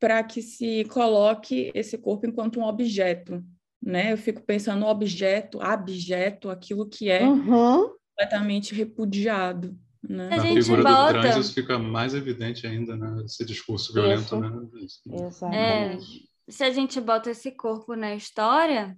[0.00, 3.44] para que se coloque esse corpo enquanto um objeto,
[3.82, 4.12] né?
[4.12, 7.90] Eu fico pensando no objeto, abjeto, aquilo que é uhum.
[8.10, 9.76] completamente repudiado.
[10.08, 10.28] Né?
[10.28, 11.12] Na figura bota...
[11.12, 13.22] do trans isso fica mais evidente ainda, né?
[13.24, 14.40] Esse discurso violento, isso.
[14.40, 15.26] né?
[15.26, 16.28] Exatamente.
[16.48, 18.96] É, se a gente bota esse corpo na história,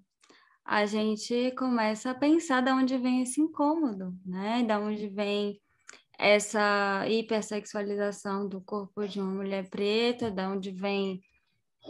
[0.64, 4.64] a gente começa a pensar de onde vem esse incômodo, né?
[4.66, 5.60] Da onde vem
[6.18, 11.20] essa hipersexualização do corpo de uma mulher preta, da onde vem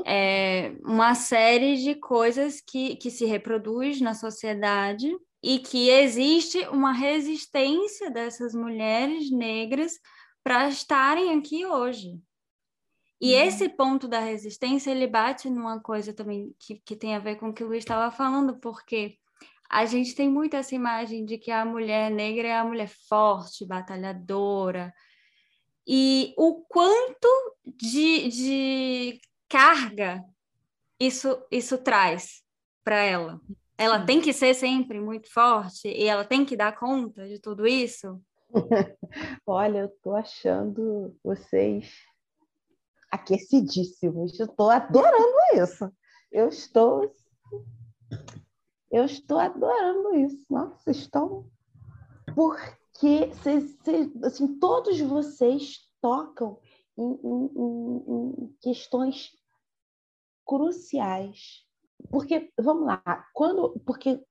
[0.04, 6.92] é, uma série de coisas que, que se reproduz na sociedade e que existe uma
[6.92, 9.98] resistência dessas mulheres negras
[10.42, 12.18] para estarem aqui hoje.
[13.20, 13.40] E uhum.
[13.42, 17.50] esse ponto da resistência, ele bate numa coisa também que, que tem a ver com
[17.50, 19.16] o que o Luiz estava falando, porque
[19.70, 23.64] a gente tem muito essa imagem de que a mulher negra é a mulher forte,
[23.64, 24.92] batalhadora,
[25.86, 27.28] e o quanto
[27.66, 29.20] de, de
[29.54, 30.24] carga
[30.98, 32.42] isso, isso traz
[32.82, 33.40] para ela.
[33.78, 34.06] Ela Sim.
[34.06, 38.20] tem que ser sempre muito forte e ela tem que dar conta de tudo isso?
[39.46, 41.88] Olha, eu estou achando vocês
[43.12, 44.40] aquecidíssimos.
[44.40, 45.88] Eu estou adorando isso.
[46.32, 47.14] Eu estou
[48.90, 50.44] Eu estou adorando isso.
[50.50, 51.48] Nossa, estão.
[52.34, 56.58] Porque cês, cês, assim, todos vocês tocam
[56.98, 59.30] em, em, em questões
[60.46, 61.64] cruciais.
[62.10, 63.02] Porque, vamos lá,
[63.32, 63.80] quando.
[63.80, 64.22] Porque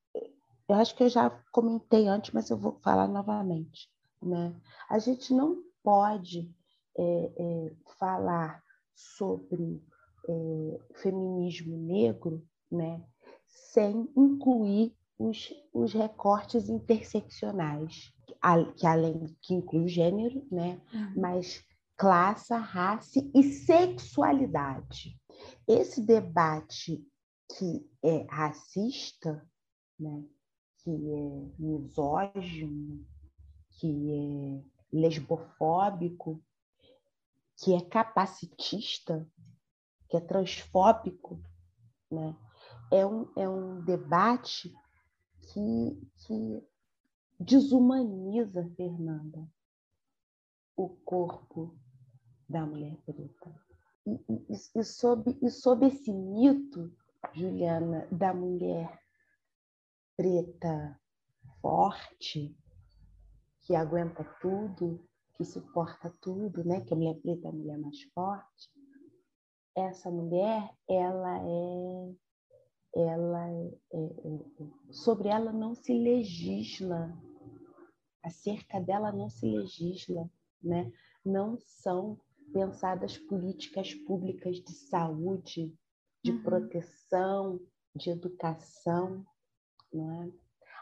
[0.69, 3.89] eu acho que eu já comentei antes, mas eu vou falar novamente.
[4.21, 4.55] Né?
[4.89, 6.49] A gente não pode
[6.97, 8.63] é, é, falar
[8.95, 9.83] sobre
[10.29, 13.03] é, feminismo negro né,
[13.45, 18.13] sem incluir os, os recortes interseccionais,
[18.75, 21.13] que além que inclui o gênero, né, uhum.
[21.15, 21.63] mas
[21.97, 25.17] classe, raça e sexualidade.
[25.67, 27.05] Esse debate
[27.57, 29.47] que é racista,
[29.99, 30.23] né,
[30.79, 33.05] que é misógino,
[33.71, 36.43] que é lesbofóbico,
[37.57, 39.29] que é capacitista,
[40.09, 41.41] que é transfóbico,
[42.11, 42.35] né?
[42.93, 44.71] é, um, é um debate
[45.41, 46.63] que, que
[47.39, 49.47] desumaniza, Fernanda,
[50.75, 51.75] o corpo
[52.47, 53.62] da mulher preta.
[54.05, 56.91] E, e, e, sob, e sob esse mito,
[57.33, 58.99] Juliana, da mulher
[60.17, 60.99] preta
[61.61, 62.55] forte,
[63.61, 66.81] que aguenta tudo, que suporta tudo, né?
[66.81, 68.69] Que a mulher preta é a mulher mais forte.
[69.75, 72.15] Essa mulher, ela é,
[72.95, 77.17] ela é, é, é, sobre ela não se legisla,
[78.21, 80.29] acerca dela não se legisla,
[80.61, 80.91] né?
[81.25, 82.19] Não são
[82.53, 85.75] pensadas políticas públicas de saúde,
[86.23, 86.43] de uhum.
[86.43, 87.59] proteção,
[87.95, 89.25] de educação,
[89.91, 90.31] não é?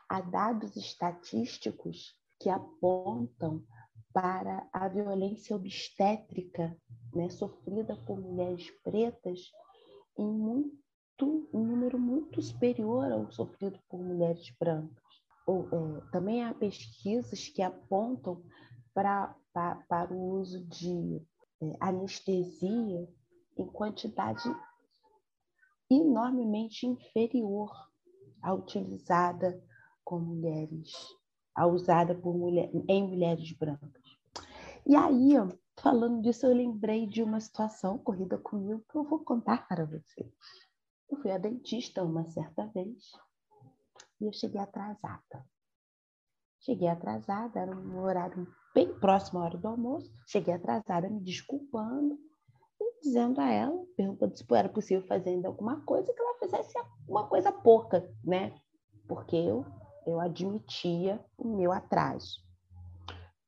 [0.08, 3.64] Há dados estatísticos que apontam
[4.14, 6.78] para a violência obstétrica
[7.14, 9.40] né, sofrida por mulheres pretas
[10.18, 10.82] em muito
[11.54, 15.02] um número muito superior ao sofrido por mulheres brancas.
[15.46, 18.44] Ou, é, também há pesquisas que apontam
[18.94, 21.22] para, para, para o uso de
[21.80, 23.08] anestesia
[23.58, 24.50] em quantidade
[25.90, 27.72] enormemente inferior
[28.42, 29.62] à utilizada
[30.04, 30.92] com mulheres
[31.56, 34.18] a usada por mulher, em mulheres brancas.
[34.86, 35.34] E aí,
[35.80, 40.34] falando disso, eu lembrei de uma situação ocorrida comigo que eu vou contar para vocês.
[41.10, 43.12] Eu fui a dentista uma certa vez
[44.20, 45.46] e eu cheguei atrasada.
[46.62, 50.12] Cheguei atrasada, era um horário bem próximo à hora do almoço.
[50.28, 52.18] Cheguei atrasada, me desculpando
[52.80, 56.74] e dizendo a ela, perguntando se era possível fazer ainda alguma coisa, que ela fizesse
[57.08, 58.56] uma coisa pouca, né?
[59.08, 59.66] Porque eu
[60.06, 62.42] eu admitia o meu atraso.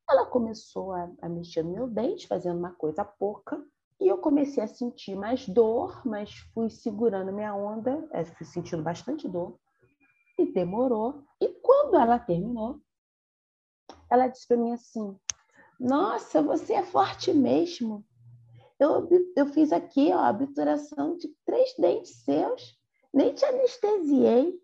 [0.08, 3.62] Ela começou a, a mexer no meu dente, fazendo uma coisa pouca,
[4.00, 8.82] e eu comecei a sentir mais dor, mas fui segurando minha onda, é, fui sentindo
[8.82, 9.58] bastante dor,
[10.38, 11.24] e demorou.
[11.40, 12.80] E quando ela terminou,
[14.14, 15.18] ela disse para mim assim:
[15.78, 18.04] Nossa, você é forte mesmo.
[18.78, 22.78] Eu, eu fiz aqui ó, a obturação de três dentes seus,
[23.12, 24.60] nem te anestesiei.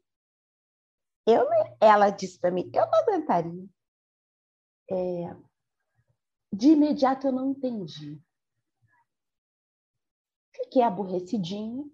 [1.27, 1.47] Eu,
[1.81, 3.69] ela disse para mim, eu não aguentaria.
[4.91, 5.37] É,
[6.53, 8.21] de imediato eu não entendi.
[10.53, 11.85] Fiquei aborrecidinha,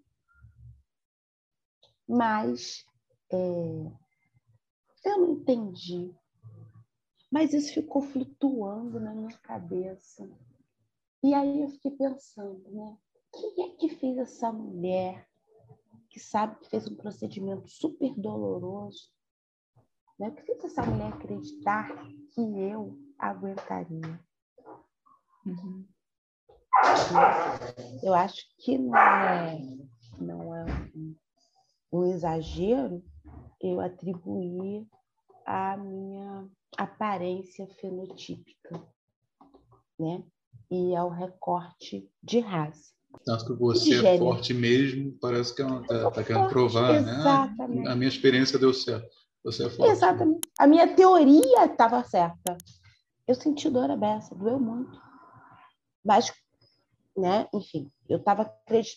[2.09, 2.85] mas
[3.31, 3.37] é,
[5.05, 6.15] eu não entendi.
[7.31, 10.29] Mas isso ficou flutuando na minha cabeça.
[11.23, 12.97] E aí eu fiquei pensando, né?
[13.33, 15.29] Quem é que fez essa mulher
[16.09, 19.11] que sabe que fez um procedimento super doloroso
[20.19, 20.31] né?
[20.31, 21.89] Por que essa mulher acreditar
[22.31, 24.21] que eu aguentaria?
[25.45, 25.87] Uhum.
[28.03, 29.61] Eu acho que não é,
[30.19, 31.17] não é um,
[31.93, 33.03] um exagero
[33.61, 34.87] eu atribuir
[35.45, 38.83] a minha aparência fenotípica,
[39.99, 40.23] né?
[40.71, 42.97] E ao recorte de raça.
[43.25, 47.83] Tanto que você é forte mesmo, parece que está tá querendo provar, exatamente.
[47.83, 47.91] né?
[47.91, 49.09] A minha experiência deu certo.
[49.45, 49.93] Você é forte.
[49.93, 50.49] Exatamente.
[50.59, 52.57] A minha teoria estava certa.
[53.27, 55.01] Eu senti dor a beça, doeu muito.
[56.05, 56.33] Mas,
[57.17, 58.53] né, enfim, eu, tava,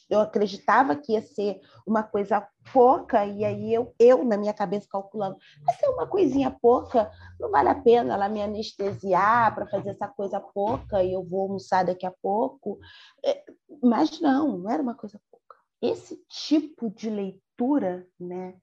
[0.10, 4.88] eu acreditava que ia ser uma coisa pouca, e aí eu, eu na minha cabeça,
[4.90, 7.10] calculando, vai ser uma coisinha pouca,
[7.40, 11.44] não vale a pena ela me anestesiar para fazer essa coisa pouca e eu vou
[11.44, 12.78] almoçar daqui a pouco.
[13.24, 13.44] É,
[13.82, 15.56] mas não, não era uma coisa pouca.
[15.82, 18.56] Esse tipo de leitura, né?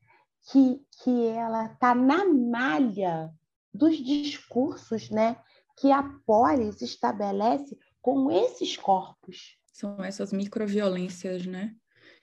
[0.47, 3.33] que, que ela está na malha
[3.75, 5.37] dos discursos né,
[5.77, 7.77] que a polis estabelece
[8.07, 9.59] com esses corpos.
[9.73, 11.75] São essas microviolências, né?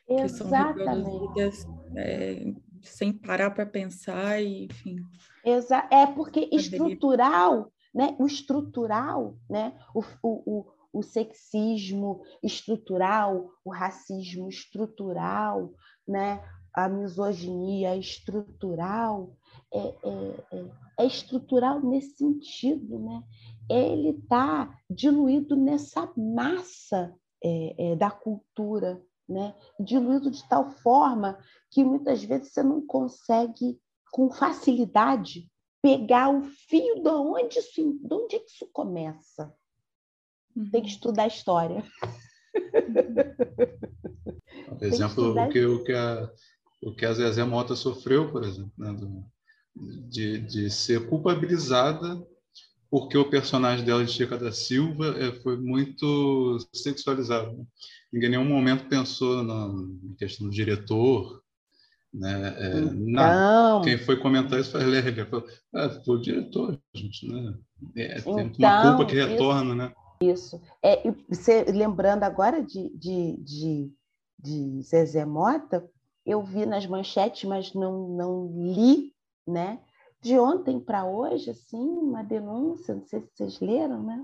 [0.07, 1.67] que são reproduzidas
[1.97, 4.95] é, sem parar para pensar e, enfim.
[5.43, 8.15] Exa é porque estrutural, né?
[8.17, 9.77] O estrutural, né?
[9.93, 15.73] O, o, o, o sexismo estrutural, o racismo estrutural,
[16.07, 16.41] né?
[16.73, 19.35] A misoginia estrutural
[19.73, 20.65] é, é, é,
[20.99, 23.21] é estrutural nesse sentido, né?
[23.73, 27.13] Ele está diluído nessa massa
[27.43, 29.55] é, é, da cultura, né?
[29.79, 31.37] diluído de tal forma
[31.71, 33.79] que muitas vezes você não consegue,
[34.11, 35.49] com facilidade,
[35.81, 39.53] pegar o fio de onde, isso, de onde é que isso começa.
[40.55, 40.69] Uhum.
[40.71, 41.83] Tem que estudar a história.
[44.77, 46.31] Por exemplo, o que, o, que a,
[46.81, 48.95] o que a Zezé Mota sofreu, por exemplo, né?
[50.07, 52.23] De, de ser culpabilizada
[52.93, 57.51] porque o personagem dela de Chica da Silva é, foi muito sexualizado.
[57.57, 57.65] Né?
[58.13, 59.67] Ninguém em nenhum momento pensou na,
[60.15, 61.41] questão do diretor.
[62.13, 62.55] Né?
[62.55, 63.81] É, então...
[63.81, 65.25] Quem foi comentar isso foi a Lélia.
[65.25, 67.27] Falou, ah, foi o diretor, gente.
[67.27, 67.55] Né?
[67.95, 69.93] É, tem então, uma culpa que retorna, isso, né?
[70.21, 70.61] Isso.
[70.83, 73.91] É, você, lembrando agora de, de, de,
[74.37, 75.83] de Zezé Mota,
[76.23, 79.11] eu vi nas manchetes, mas não, não li,
[79.47, 79.79] né?
[80.23, 84.23] De ontem para hoje, assim, uma denúncia, não sei se vocês leram, né?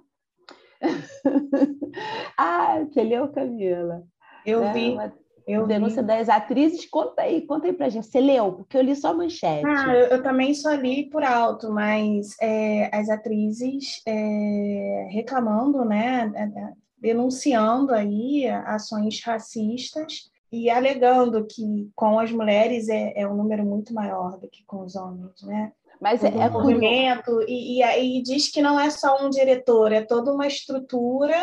[2.37, 4.03] ah, você leu, Camila?
[4.45, 4.73] Eu né?
[4.73, 4.91] vi.
[4.93, 5.13] Uma
[5.45, 6.07] eu denúncia vi.
[6.07, 8.07] das atrizes, conta aí, conta aí pra gente.
[8.07, 8.53] Você leu?
[8.53, 9.65] Porque eu li só a manchete.
[9.65, 16.31] Ah, eu, eu também só li por alto, mas é, as atrizes é, reclamando, né,
[16.33, 23.35] é, é, denunciando aí ações racistas e alegando que com as mulheres é, é um
[23.35, 25.71] número muito maior do que com os homens, né?
[25.99, 30.33] Mas é, é movimento e, e, diz que não é só um diretor, é toda
[30.33, 31.37] uma estrutura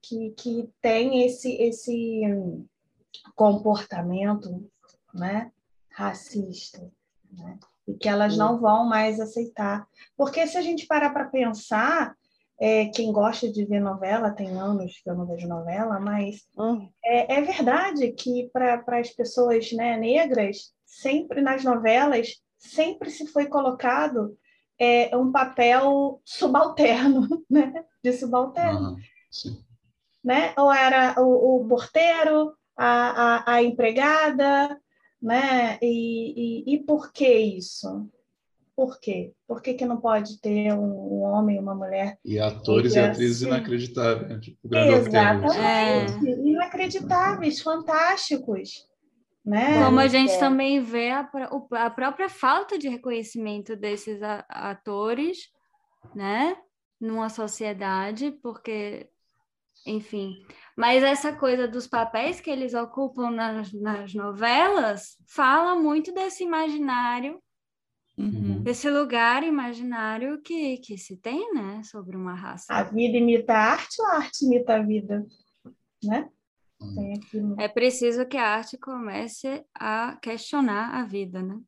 [0.00, 2.22] que, que tem esse, esse
[3.34, 4.64] comportamento
[5.12, 5.50] né,
[5.90, 6.88] racista,
[7.32, 7.58] né?
[7.86, 9.86] e que elas não vão mais aceitar.
[10.16, 12.14] Porque se a gente parar para pensar,
[12.58, 16.88] é, quem gosta de ver novela, tem anos que eu não vejo novela, mas hum.
[17.04, 22.36] é, é, verdade que para as pessoas né, negras, sempre nas novelas,
[22.66, 24.36] sempre se foi colocado
[24.78, 27.84] é, um papel subalterno, né?
[28.02, 28.90] de subalterno.
[28.90, 29.56] Uhum,
[30.22, 30.52] né?
[30.56, 34.78] Ou era o, o porteiro, a, a, a, empregada,
[35.20, 35.78] né?
[35.80, 38.08] E, e, e, por que isso?
[38.74, 39.32] Por quê?
[39.48, 42.18] Por que, que não pode ter um, um homem e uma mulher?
[42.22, 43.46] E atores e atrizes assim?
[43.46, 44.28] inacreditáveis.
[44.28, 44.38] Né?
[44.40, 46.28] Tipo, Exatamente.
[46.28, 46.30] É.
[46.46, 48.86] Inacreditáveis, fantásticos.
[49.46, 49.84] Né?
[49.84, 50.38] Como a gente é.
[50.40, 51.30] também vê a,
[51.70, 55.48] a, própria falta de reconhecimento desses atores,
[56.16, 56.56] né?
[57.00, 59.08] Numa sociedade, porque,
[59.86, 60.44] enfim.
[60.76, 67.40] Mas essa coisa dos papéis que eles ocupam nas, nas novelas fala muito desse imaginário,
[68.18, 68.60] uhum.
[68.64, 71.82] desse lugar imaginário que, que se tem, né?
[71.84, 72.66] Sobre uma raça.
[72.74, 75.24] A vida imita a arte ou a arte imita a vida,
[76.02, 76.28] né?
[77.58, 81.58] É preciso que a arte comece a questionar a vida, né?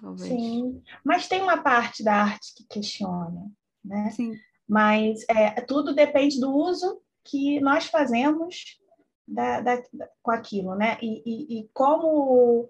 [0.00, 0.28] Talvez.
[0.28, 3.50] Sim, mas tem uma parte da arte que questiona,
[3.84, 4.10] né?
[4.10, 4.32] Sim.
[4.68, 8.80] Mas é, tudo depende do uso que nós fazemos
[9.26, 9.82] da, da,
[10.22, 10.98] com aquilo, né?
[11.00, 12.68] E, e, e, como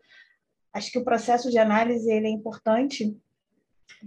[0.72, 3.16] acho que o processo de análise ele é importante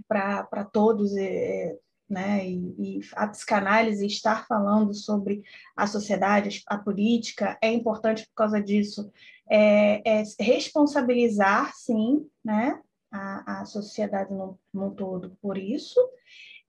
[0.06, 1.76] para todos, é,
[2.08, 2.46] né?
[2.46, 5.42] E, e, a psicanálise estar falando sobre
[5.76, 9.12] a sociedade, a política, é importante por causa disso.
[9.50, 12.80] É, é responsabilizar, sim, né?
[13.10, 15.98] A, a sociedade no, no todo por isso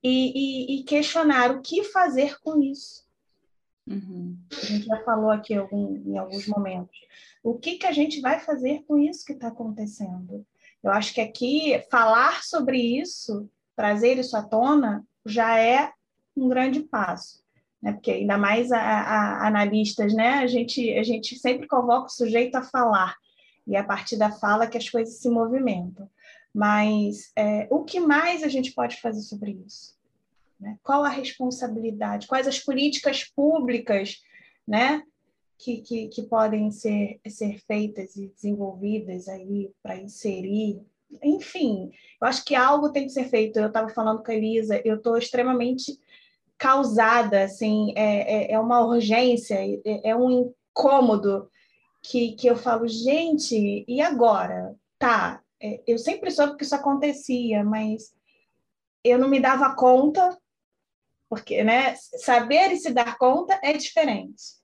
[0.02, 0.32] e,
[0.74, 3.06] e, e, questionar o que fazer com isso.
[3.86, 4.38] Uhum.
[4.52, 6.98] A gente já falou aqui algum, em alguns momentos.
[7.44, 10.46] O que, que a gente vai fazer com isso que está acontecendo?
[10.82, 15.92] Eu acho que aqui falar sobre isso, trazer isso à tona, já é
[16.36, 17.44] um grande passo,
[17.82, 17.94] né?
[17.94, 20.36] Porque ainda mais a, a, analistas, né?
[20.36, 23.16] A gente, a gente sempre convoca o sujeito a falar
[23.68, 26.10] e é a partir da fala que as coisas se movimentam.
[26.54, 29.96] Mas é, o que mais a gente pode fazer sobre isso?
[30.60, 30.78] Né?
[30.82, 32.28] Qual a responsabilidade?
[32.28, 34.22] Quais as políticas públicas,
[34.68, 35.04] né?
[35.58, 40.82] Que, que, que podem ser, ser feitas e desenvolvidas aí para inserir
[41.24, 41.92] enfim,
[42.22, 43.60] eu acho que algo tem que ser feito.
[43.60, 46.00] Eu estava falando com a Elisa, eu estou extremamente
[46.58, 51.50] causada, assim, é, é, é uma urgência, é, é, um incômodo
[52.02, 54.76] que, que eu falo, gente, e agora?
[54.98, 58.14] Tá, é, eu sempre soube que isso acontecia, mas
[59.04, 60.38] eu não me dava conta,
[61.30, 64.59] porque, né, saber e se dar conta é diferente.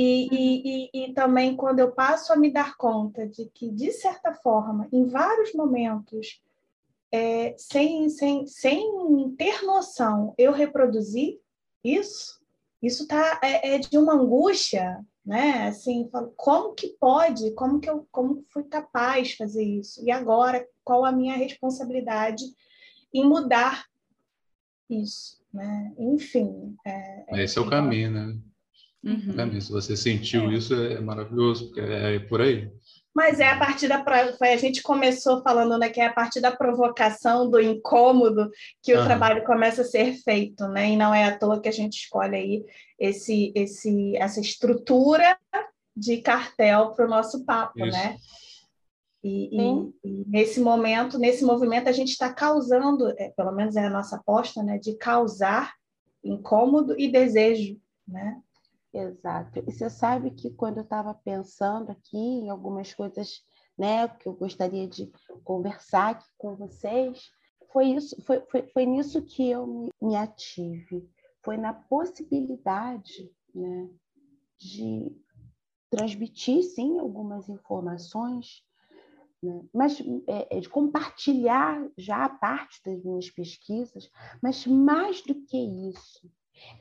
[0.00, 0.38] E, uhum.
[0.38, 4.32] e, e, e, também quando eu passo a me dar conta de que, de certa
[4.32, 6.40] forma, em vários momentos,
[7.10, 11.40] é, sem, sem, sem ter noção, eu reproduzi
[11.82, 12.40] isso,
[12.80, 15.66] isso tá, é, é de uma angústia, né?
[15.66, 17.50] Assim, como que pode?
[17.54, 20.00] Como que eu como fui capaz de fazer isso?
[20.06, 22.44] E agora, qual a minha responsabilidade
[23.12, 23.86] em mudar
[24.88, 25.92] isso, né?
[25.98, 26.76] Enfim.
[26.86, 28.38] É, Esse é, o caminho, né?
[29.04, 29.60] Uhum.
[29.60, 30.54] Se você sentiu é.
[30.54, 32.70] isso, é maravilhoso, porque é por aí.
[33.14, 34.04] Mas é a partir da
[34.36, 38.48] foi a gente começou falando né, que é a partir da provocação, do incômodo,
[38.82, 39.04] que o uhum.
[39.04, 40.90] trabalho começa a ser feito, né?
[40.90, 42.64] E não é à toa que a gente escolhe aí
[42.98, 45.36] esse, esse, essa estrutura
[45.96, 47.90] de cartel para o nosso papo, Isso.
[47.90, 48.16] né?
[49.24, 53.84] E, e, e, nesse momento, nesse movimento, a gente está causando, é, pelo menos é
[53.84, 55.74] a nossa aposta, né, de causar
[56.22, 57.76] incômodo e desejo,
[58.06, 58.40] né?
[58.92, 59.58] Exato.
[59.58, 63.42] E você sabe que quando eu estava pensando aqui em algumas coisas,
[63.76, 65.10] né, que eu gostaria de
[65.44, 67.30] conversar aqui com vocês,
[67.72, 71.08] foi isso, foi, foi, foi nisso que eu me, me ative,
[71.44, 73.90] foi na possibilidade, né,
[74.58, 75.14] de
[75.90, 78.64] transmitir sim algumas informações,
[79.42, 84.10] né, mas é, é de compartilhar já a parte das minhas pesquisas,
[84.42, 85.58] mas mais do que
[85.90, 86.28] isso,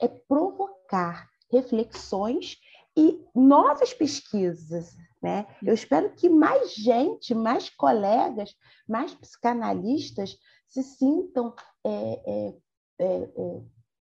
[0.02, 2.58] é provocar reflexões
[2.96, 4.96] e novas pesquisas.
[5.22, 5.46] Né?
[5.64, 8.56] Eu espero que mais gente, mais colegas,
[8.88, 10.38] mais psicanalistas
[10.68, 12.54] se sintam é, é,
[13.00, 13.62] é, é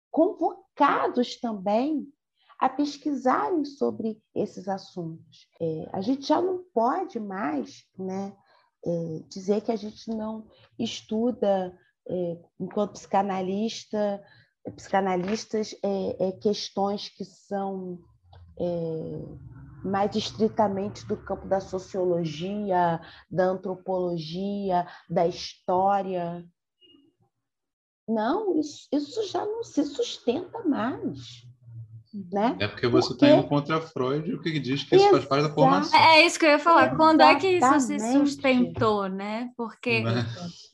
[0.10, 2.08] convocados também
[2.60, 5.48] a pesquisarem sobre esses assuntos.
[5.60, 8.36] É, a gente já não pode mais né,
[8.86, 11.78] é, dizer que a gente não estuda,
[12.60, 14.22] enquanto psicanalista,
[14.76, 18.00] psicanalistas é, é, questões que são
[18.60, 19.22] é,
[19.84, 26.46] mais estritamente do campo da sociologia, da antropologia, da história.
[28.08, 31.50] Não, isso, isso já não se sustenta mais.
[32.30, 32.58] Né?
[32.60, 35.54] É porque você está indo contra Freud, o que diz que isso faz parte da
[35.54, 35.98] formação.
[35.98, 36.94] É isso que eu ia falar.
[36.98, 39.50] Quando é que isso se sustentou, né?
[39.56, 40.26] Porque né?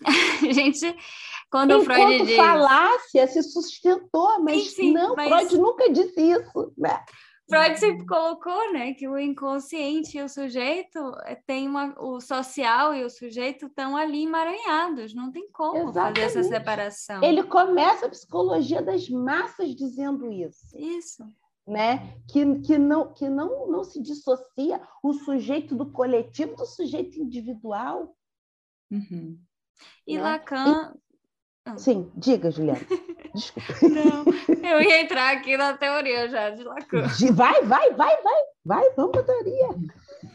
[0.50, 0.96] a gente
[1.50, 2.36] quando Enquanto Freud diz...
[2.36, 5.30] falácia se sustentou, mas sim, não, mas...
[5.30, 6.74] Freud nunca disse isso.
[6.78, 7.04] Né?
[7.50, 12.93] Freud sempre colocou, né, que o inconsciente e o sujeito eh, tem uma, o social
[12.93, 16.20] e o sujeito estão ali emaranhados, não tem como Exatamente.
[16.20, 17.24] fazer essa separação.
[17.24, 20.78] Ele começa a psicologia das massas dizendo isso.
[20.78, 21.24] Isso.
[21.66, 22.18] Né?
[22.30, 28.14] Que, que, não, que não, não se dissocia o sujeito do coletivo do sujeito individual.
[28.91, 29.39] Uhum.
[30.06, 30.24] E né?
[30.24, 30.93] Lacan.
[31.76, 32.80] Sim, diga, Juliana.
[33.34, 33.74] Desculpa.
[33.89, 34.26] Não,
[34.70, 37.07] eu ia entrar aqui na teoria já de Lacan.
[37.34, 39.70] Vai, vai, vai, vai, vai, vamos para a teoria.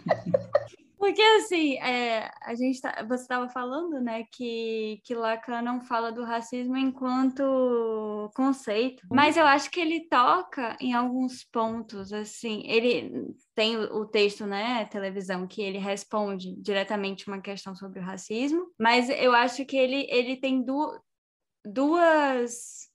[1.02, 6.12] Porque assim, é, a gente tá, você estava falando, né, que, que Lacan não fala
[6.12, 13.34] do racismo enquanto conceito, mas eu acho que ele toca em alguns pontos, assim, ele
[13.52, 18.70] tem o, o texto, né, televisão, que ele responde diretamente uma questão sobre o racismo,
[18.78, 21.00] mas eu acho que ele, ele tem duas
[21.64, 22.88] duas,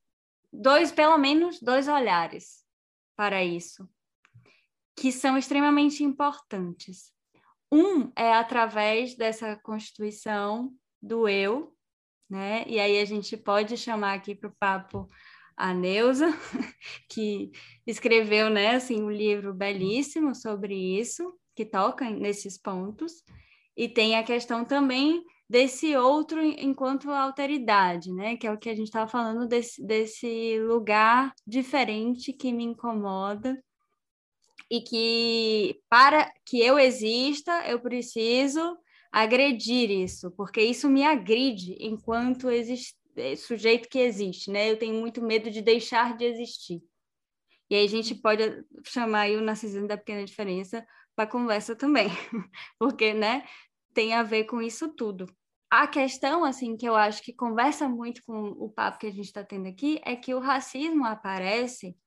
[0.52, 2.64] dois, pelo menos, dois olhares
[3.16, 3.90] para isso,
[4.96, 7.12] que são extremamente importantes.
[7.72, 11.76] Um é através dessa constituição do eu,
[12.30, 12.64] né?
[12.68, 15.10] E aí a gente pode chamar aqui para o papo
[15.56, 16.28] a Neuza,
[17.10, 17.52] que
[17.86, 23.24] escreveu, né, assim, um livro belíssimo sobre isso, que toca nesses pontos.
[23.76, 28.36] E tem a questão também desse outro enquanto alteridade, né?
[28.36, 33.58] Que é o que a gente estava falando desse, desse lugar diferente que me incomoda
[34.70, 38.78] e que para que eu exista, eu preciso
[39.12, 44.70] agredir isso, porque isso me agride enquanto existe, é, sujeito que existe, né?
[44.70, 46.82] Eu tenho muito medo de deixar de existir.
[47.70, 48.44] E aí a gente pode
[48.86, 50.86] chamar o narcisismo da pequena diferença
[51.16, 52.08] para conversa também,
[52.78, 53.44] porque, né,
[53.98, 55.26] tem a ver com isso tudo.
[55.72, 59.26] A questão, assim, que eu acho que conversa muito com o papo que a gente
[59.26, 61.98] está tendo aqui, é que o racismo aparece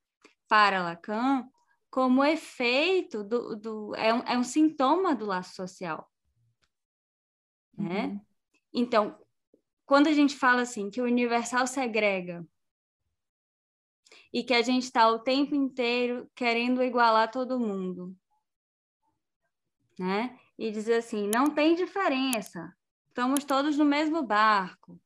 [0.47, 1.45] para Lacan
[1.91, 6.09] como efeito do, do é, um, é um sintoma do laço social,
[7.77, 8.07] né?
[8.07, 8.21] Uhum.
[8.73, 9.19] Então,
[9.85, 12.47] quando a gente fala assim que o universal segrega
[14.33, 18.17] e que a gente está o tempo inteiro querendo igualar todo mundo,
[19.99, 20.39] né?
[20.61, 22.73] E dizer assim: não tem diferença,
[23.09, 25.01] estamos todos no mesmo barco.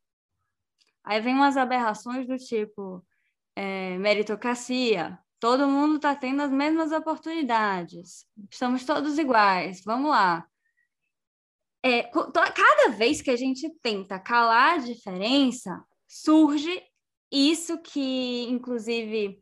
[1.03, 3.03] Aí vem umas aberrações do tipo
[3.57, 8.27] é, meritocracia, Todo mundo está tendo as mesmas oportunidades.
[8.51, 9.83] Estamos todos iguais.
[9.85, 10.49] Vamos lá.
[11.83, 16.83] É, cada vez que a gente tenta calar a diferença, surge
[17.31, 19.39] isso que, inclusive,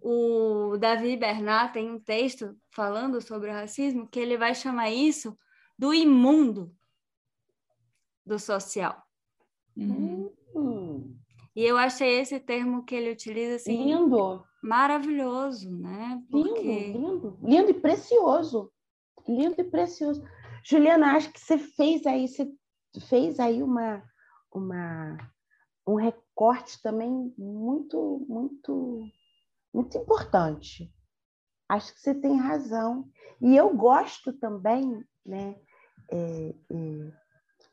[0.00, 5.36] o Davi Bernard tem um texto falando sobre o racismo que ele vai chamar isso
[5.78, 6.74] do imundo
[8.24, 9.02] do social.
[9.76, 11.16] Uhum.
[11.54, 16.22] E eu achei esse termo que ele utiliza assim lindo, maravilhoso, né?
[16.30, 16.92] Porque...
[16.92, 18.72] Lindo, lindo, lindo e precioso,
[19.26, 20.22] lindo e precioso.
[20.64, 22.48] Juliana, acho que você fez aí, você
[23.08, 24.02] fez aí uma,
[24.52, 25.16] uma
[25.88, 29.08] um recorte também muito, muito,
[29.72, 30.92] muito importante.
[31.68, 33.08] Acho que você tem razão.
[33.40, 35.56] E eu gosto também, né?
[36.10, 37.12] É, é,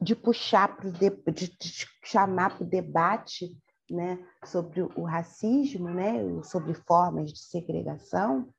[0.02, 3.58] de puxar para de, de, de chamar para o debate
[3.90, 8.54] né, sobre o racismo, né, sobre formas de segregação,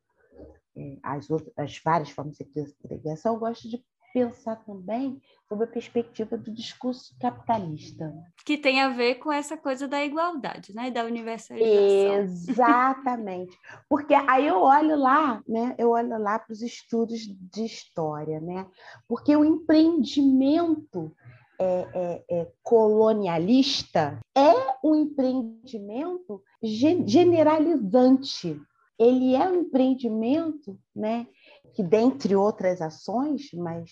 [0.76, 3.84] é, as, outras, as várias formas de segregação, eu gosto de
[4.16, 8.10] pensar também sobre a perspectiva do discurso capitalista.
[8.46, 10.90] Que tem a ver com essa coisa da igualdade, né?
[10.90, 12.22] Da universalização.
[12.22, 13.54] Exatamente.
[13.90, 15.74] Porque aí eu olho lá, né?
[15.76, 18.66] Eu olho lá para os estudos de história, né?
[19.06, 21.14] Porque o empreendimento
[21.60, 28.58] é, é, é, colonialista é um empreendimento generalizante.
[28.98, 31.26] Ele é um empreendimento, né,
[31.74, 33.90] que dentre outras ações, mas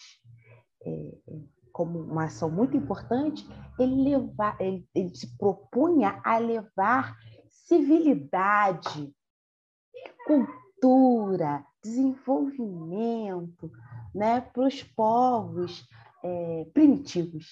[0.85, 1.14] é,
[1.72, 3.45] como uma ação muito importante,
[3.79, 7.16] ele, levar, ele, ele se propunha a levar
[7.49, 9.12] civilidade,
[10.27, 13.70] cultura, desenvolvimento
[14.14, 15.87] né, para os povos
[16.22, 17.47] é, primitivos.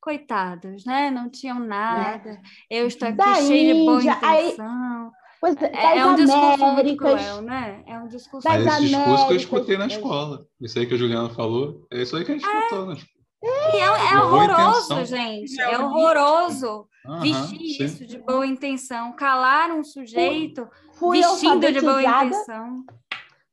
[0.00, 1.10] Coitados, né?
[1.10, 2.32] Não tinham nada.
[2.32, 2.42] Né?
[2.68, 5.06] Eu estou aqui da cheio de boa intenção.
[5.06, 5.23] Aí...
[5.44, 7.84] Pois, é, é, é um discurso muito cruel, né?
[7.86, 8.48] É um discurso...
[8.48, 10.48] É esse discurso que eu escutei na escola.
[10.58, 12.58] Isso aí que a Juliana falou, é isso aí que a gente é.
[12.58, 13.14] escutou na escola.
[13.42, 13.78] É,
[14.14, 15.60] é horroroso, gente.
[15.60, 17.84] É horroroso uhum, vestir sim.
[17.84, 22.86] isso de boa intenção, calar um sujeito fui, fui vestindo de boa intenção.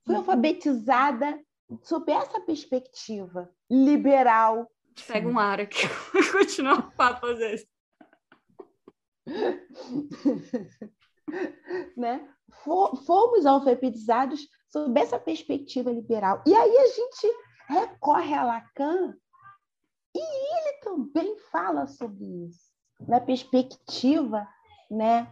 [0.05, 1.37] Fui alfabetizada
[1.83, 4.65] sob essa perspectiva liberal.
[5.05, 5.85] Pega um ar aqui
[6.15, 7.67] e continua o papo às vezes.
[11.97, 12.27] né?
[13.05, 16.43] Fomos alfabetizados sob essa perspectiva liberal.
[16.45, 17.36] E aí a gente
[17.67, 19.15] recorre a Lacan
[20.13, 22.69] e ele também fala sobre isso,
[23.07, 24.47] na perspectiva
[24.89, 25.27] né,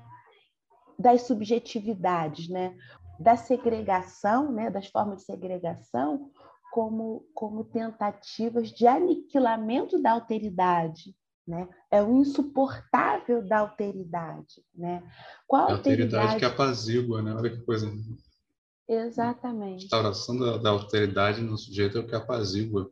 [0.97, 2.77] das subjetividades, né?
[3.19, 6.31] da segregação, né, das formas de segregação,
[6.71, 11.13] como, como tentativas de aniquilamento da alteridade.
[11.49, 11.67] Né?
[11.89, 14.63] É o insuportável da alteridade.
[14.75, 15.01] Né?
[15.47, 17.33] Qual a alteridade, alteridade que apazigua, né?
[17.33, 17.91] olha que coisa.
[18.87, 19.81] Exatamente.
[19.81, 22.91] A instauração da, da alteridade no sujeito é o que apazigua,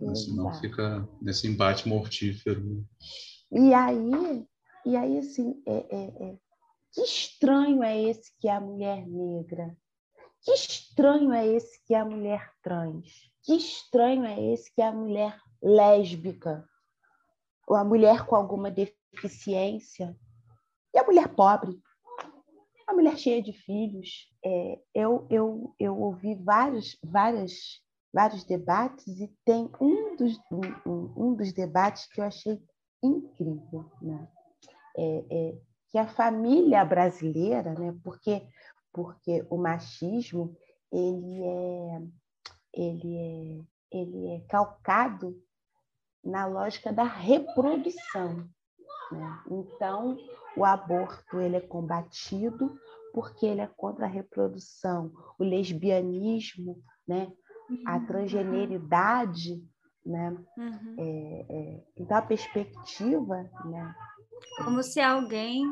[0.00, 0.14] né?
[0.14, 2.64] senão fica nesse embate mortífero.
[2.64, 2.82] Né?
[3.52, 4.46] E aí,
[4.86, 6.38] e aí assim, é, é, é
[6.92, 9.76] que estranho é esse que é a mulher negra?
[10.42, 13.06] Que estranho é esse que é a mulher trans?
[13.42, 16.66] Que estranho é esse que é a mulher lésbica?
[17.74, 20.16] A mulher com alguma deficiência?
[20.94, 21.78] E a mulher pobre?
[22.86, 24.28] A mulher cheia de filhos?
[24.44, 27.52] É, eu, eu, eu ouvi vários, várias,
[28.12, 30.38] vários debates e tem um dos,
[30.84, 32.60] um, um dos debates que eu achei
[33.02, 33.90] incrível.
[34.02, 34.28] Né?
[34.96, 35.58] É, é,
[35.90, 38.46] que a família brasileira, né, porque,
[38.92, 40.56] porque o machismo
[40.92, 42.02] ele é,
[42.74, 45.40] ele, é, ele é calcado
[46.24, 48.48] na lógica da reprodução.
[49.10, 49.42] Né?
[49.50, 50.16] Então,
[50.56, 52.78] o aborto ele é combatido
[53.12, 55.12] porque ele é contra a reprodução.
[55.38, 57.32] O lesbianismo, né?
[57.86, 58.06] a uhum.
[58.06, 59.62] transgeneridade,
[60.04, 60.30] né?
[60.56, 60.96] Uhum.
[60.98, 63.94] É, é, então, a perspectiva né?
[64.64, 65.62] Como se alguém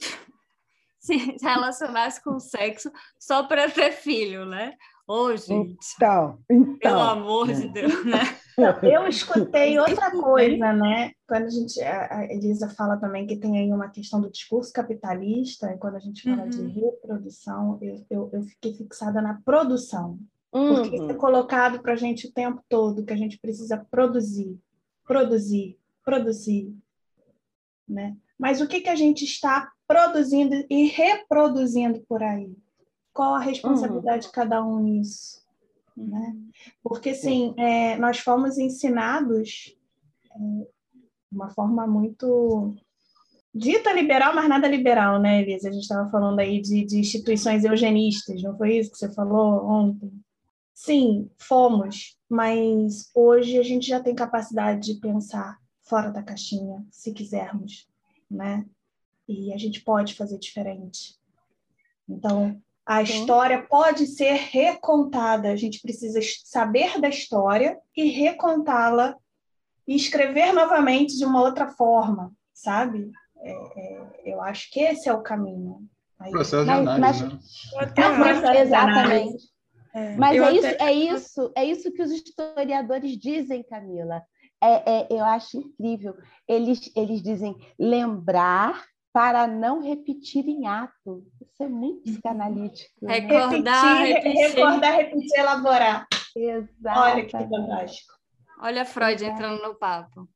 [0.98, 4.76] se relacionasse com o sexo só para ter filho, né?
[5.06, 5.76] Ô, oh, gente.
[5.96, 6.78] Então, então.
[6.78, 8.20] Pelo amor de Deus, né?
[8.82, 11.12] Eu escutei outra coisa, né?
[11.26, 15.72] Quando a gente, a Elisa fala também que tem aí uma questão do discurso capitalista,
[15.72, 16.50] e quando a gente fala uhum.
[16.50, 20.18] de reprodução, eu, eu, eu, fiquei fixada na produção.
[20.52, 20.74] Uhum.
[20.76, 24.60] Porque é colocado para a gente o tempo todo que a gente precisa produzir,
[25.04, 26.76] produzir, produzir,
[27.88, 28.16] né?
[28.38, 32.54] Mas o que, que a gente está produzindo e reproduzindo por aí?
[33.12, 34.30] Qual a responsabilidade uhum.
[34.30, 35.42] de cada um nisso?
[35.96, 36.36] Né?
[36.82, 39.76] Porque, sim, é, nós fomos ensinados
[40.30, 42.74] é, de uma forma muito
[43.54, 45.68] dita liberal, mas nada liberal, né, Elisa?
[45.68, 49.66] A gente estava falando aí de, de instituições eugenistas, não foi isso que você falou
[49.66, 50.10] ontem?
[50.74, 57.12] Sim, fomos, mas hoje a gente já tem capacidade de pensar fora da caixinha, se
[57.12, 57.86] quisermos,
[58.30, 58.64] né?
[59.28, 61.20] E a gente pode fazer diferente.
[62.08, 63.12] Então, a Sim.
[63.12, 65.50] história pode ser recontada.
[65.50, 69.16] A gente precisa saber da história e recontá-la
[69.86, 73.10] e escrever novamente de uma outra forma, sabe?
[73.38, 75.78] É, é, eu acho que esse é o caminho.
[76.30, 77.38] Processo de análise, mas, né?
[77.94, 79.52] Processo exatamente.
[79.94, 80.16] É.
[80.16, 84.22] Mas é isso, é isso, é isso que os historiadores dizem, Camila.
[84.62, 86.14] É, é, eu acho incrível.
[86.48, 91.24] Eles, eles dizem lembrar para não repetir em ato.
[91.40, 92.02] Isso é muito uhum.
[92.12, 92.92] psicanalítico.
[93.02, 93.18] Né?
[93.18, 94.56] Recordar, repetir, repetir.
[94.56, 96.06] recordar, repetir, elaborar.
[96.34, 97.00] Exato.
[97.00, 98.12] Olha que fantástico.
[98.58, 100.28] Olha Freud entrando no papo.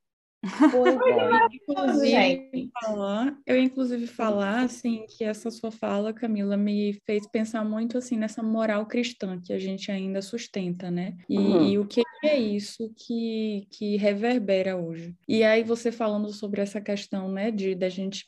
[1.51, 7.99] inclusive, falar, eu inclusive falar assim que essa sua fala, Camila, me fez pensar muito
[7.99, 11.17] assim nessa moral cristã que a gente ainda sustenta, né?
[11.29, 11.69] E, uhum.
[11.69, 15.17] e o que é isso que, que reverbera hoje.
[15.27, 18.25] E aí você falando sobre essa questão, né, de da gente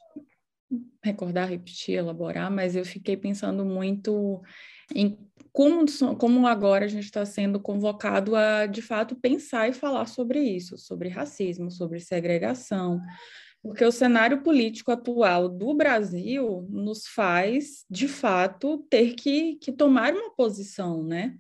[1.03, 4.43] recordar, repetir, elaborar, mas eu fiquei pensando muito
[4.95, 5.19] em
[5.53, 10.41] como, como agora a gente está sendo convocado a, de fato, pensar e falar sobre
[10.41, 13.01] isso, sobre racismo, sobre segregação,
[13.63, 20.13] porque o cenário político atual do Brasil nos faz, de fato, ter que, que tomar
[20.13, 21.35] uma posição, né?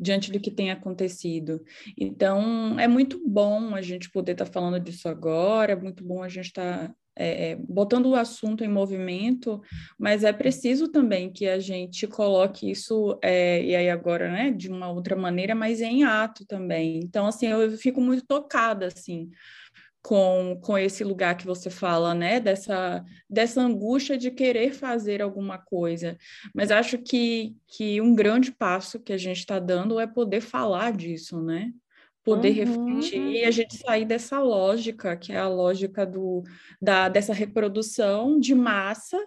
[0.00, 1.62] Diante do que tem acontecido.
[1.96, 6.22] Então, é muito bom a gente poder estar tá falando disso agora, é muito bom
[6.22, 9.60] a gente estar tá é, é, botando o assunto em movimento,
[9.98, 14.70] mas é preciso também que a gente coloque isso, é, e aí agora, né, de
[14.70, 17.00] uma outra maneira, mas em ato também.
[17.00, 19.30] Então, assim, eu fico muito tocada, assim,
[20.00, 25.58] com, com esse lugar que você fala, né, dessa, dessa angústia de querer fazer alguma
[25.58, 26.16] coisa.
[26.54, 30.92] Mas acho que, que um grande passo que a gente está dando é poder falar
[30.92, 31.72] disso, né?
[32.28, 32.86] Poder uhum.
[32.86, 36.42] refletir e a gente sair dessa lógica, que é a lógica do,
[36.80, 39.18] da, dessa reprodução de massa,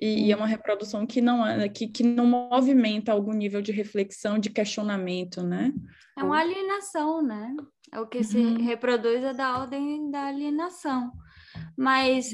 [0.00, 4.38] e, e é uma reprodução que não, que, que não movimenta algum nível de reflexão,
[4.38, 5.72] de questionamento, né?
[6.18, 7.54] É uma alienação, né?
[7.92, 8.24] É o que uhum.
[8.24, 11.12] se reproduz é da ordem da alienação.
[11.76, 12.32] Mas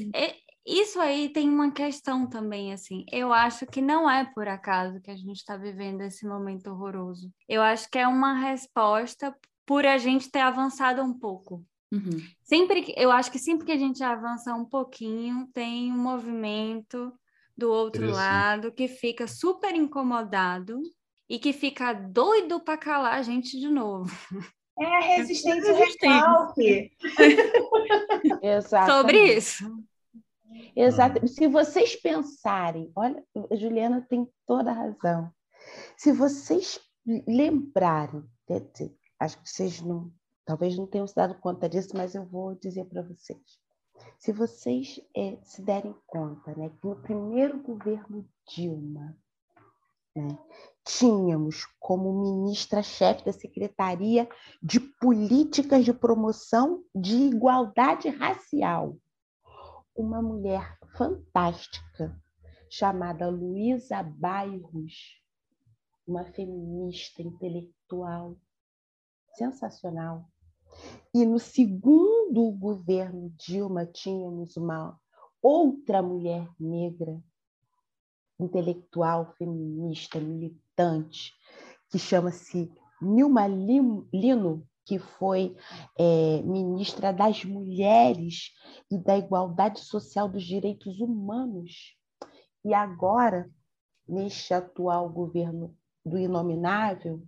[0.65, 3.05] isso aí tem uma questão também, assim.
[3.11, 7.31] Eu acho que não é por acaso que a gente está vivendo esse momento horroroso.
[7.47, 9.35] Eu acho que é uma resposta
[9.67, 11.63] por a gente ter avançado um pouco.
[11.91, 12.21] Uhum.
[12.41, 17.13] Sempre que, eu acho que sempre que a gente avança um pouquinho, tem um movimento
[17.55, 20.79] do outro lado que fica super incomodado
[21.29, 24.09] e que fica doido para calar a gente de novo.
[24.79, 26.91] É a resistência ao recalque.
[28.87, 29.65] Sobre isso.
[30.75, 31.27] Exato.
[31.27, 35.29] Se vocês pensarem, olha, a Juliana tem toda a razão.
[35.97, 36.79] Se vocês
[37.27, 38.23] lembrarem,
[39.19, 40.11] acho que vocês não,
[40.45, 43.59] talvez não tenham se dado conta disso, mas eu vou dizer para vocês.
[44.19, 49.17] Se vocês é, se derem conta, né, que no primeiro governo Dilma,
[50.15, 50.37] né,
[50.85, 54.29] tínhamos como ministra-chefe da Secretaria
[54.61, 58.97] de Políticas de Promoção de Igualdade Racial
[59.97, 62.15] uma mulher fantástica
[62.69, 65.19] chamada Luísa Bairros,
[66.05, 68.37] uma feminista intelectual
[69.37, 70.25] sensacional.
[71.13, 74.99] E no segundo governo Dilma tínhamos uma
[75.41, 77.21] outra mulher negra,
[78.39, 81.33] intelectual, feminista, militante,
[81.89, 82.71] que chama-se
[83.01, 85.55] Nilma Lino, que foi
[85.97, 88.53] é, ministra das Mulheres
[88.91, 91.97] e da Igualdade Social dos Direitos Humanos.
[92.63, 93.49] E agora,
[94.07, 95.75] neste atual governo
[96.05, 97.21] do Inominável,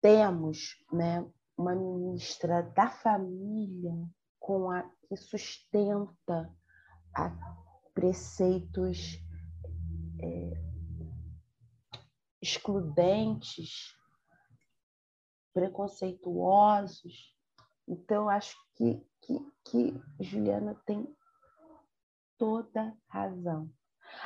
[0.00, 1.24] temos né,
[1.56, 3.92] uma ministra da família
[4.38, 6.54] com a, que sustenta
[7.14, 7.30] a
[7.92, 9.18] preceitos
[10.20, 10.52] é,
[12.40, 13.96] excludentes,
[15.52, 17.36] preconceituosos.
[17.86, 21.06] Então, acho que, que, que Juliana tem
[22.38, 23.68] toda razão.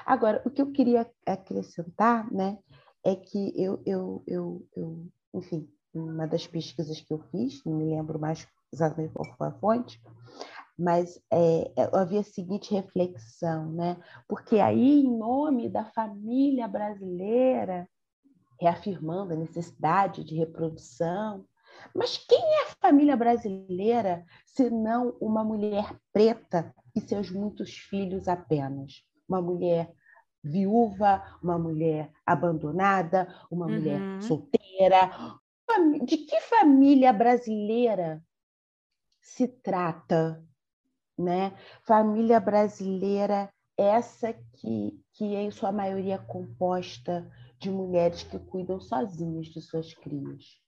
[0.04, 2.58] Agora, o que eu queria acrescentar né,
[3.02, 7.84] é que eu, eu, eu, eu enfim, uma das pesquisas que eu fiz, não me
[7.84, 10.00] lembro mais exatamente qual foi a fonte,
[10.78, 13.98] mas é, havia a seguinte reflexão, né?
[14.26, 17.86] Porque aí, em nome da família brasileira,
[18.58, 21.44] reafirmando a necessidade de reprodução,
[21.94, 28.28] Mas quem é a família brasileira se não uma mulher preta e seus muitos filhos
[28.28, 29.02] apenas?
[29.28, 29.92] Uma mulher
[30.42, 33.72] viúva, uma mulher abandonada, uma uhum.
[33.72, 35.10] mulher solteira.
[36.04, 38.22] De que família brasileira
[39.20, 40.44] se trata?
[41.16, 41.52] Né?
[41.82, 49.46] Família brasileira, essa que, que é em sua maioria composta de mulheres que cuidam sozinhas
[49.46, 50.60] de suas crias.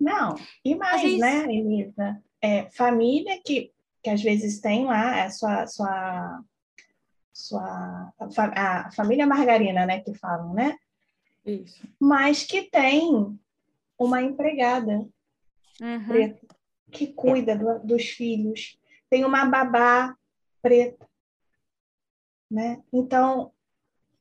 [0.00, 2.22] Não, e mais, é né, Elisa?
[2.40, 3.72] É, família que,
[4.02, 6.40] que às vezes tem lá a sua, sua,
[7.32, 10.76] sua a, a família margarina, né, que falam, né?
[11.44, 11.86] Isso.
[11.98, 13.38] Mas que tem
[13.98, 15.06] uma empregada
[15.80, 16.06] uhum.
[16.06, 16.46] preta
[16.90, 18.78] que cuida do, dos filhos,
[19.08, 20.16] tem uma babá
[20.60, 21.08] preta,
[22.50, 22.82] né?
[22.92, 23.52] Então,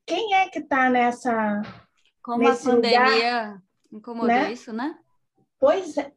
[0.05, 1.62] quem é que está nessa
[2.22, 4.53] como a pandemia lugar, incomodou né?
[4.53, 4.97] isso, né?
[5.60, 6.12] Pois é.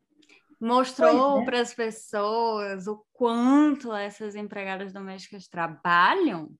[0.60, 1.44] Mostrou é.
[1.44, 6.50] para as pessoas o quanto essas empregadas domésticas trabalham,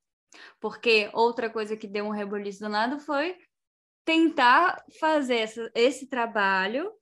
[0.61, 3.37] porque outra coisa que deu um reboliço do nada foi
[4.05, 6.93] tentar fazer essa, esse trabalho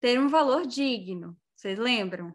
[0.00, 1.36] ter um valor digno.
[1.54, 2.34] Vocês lembram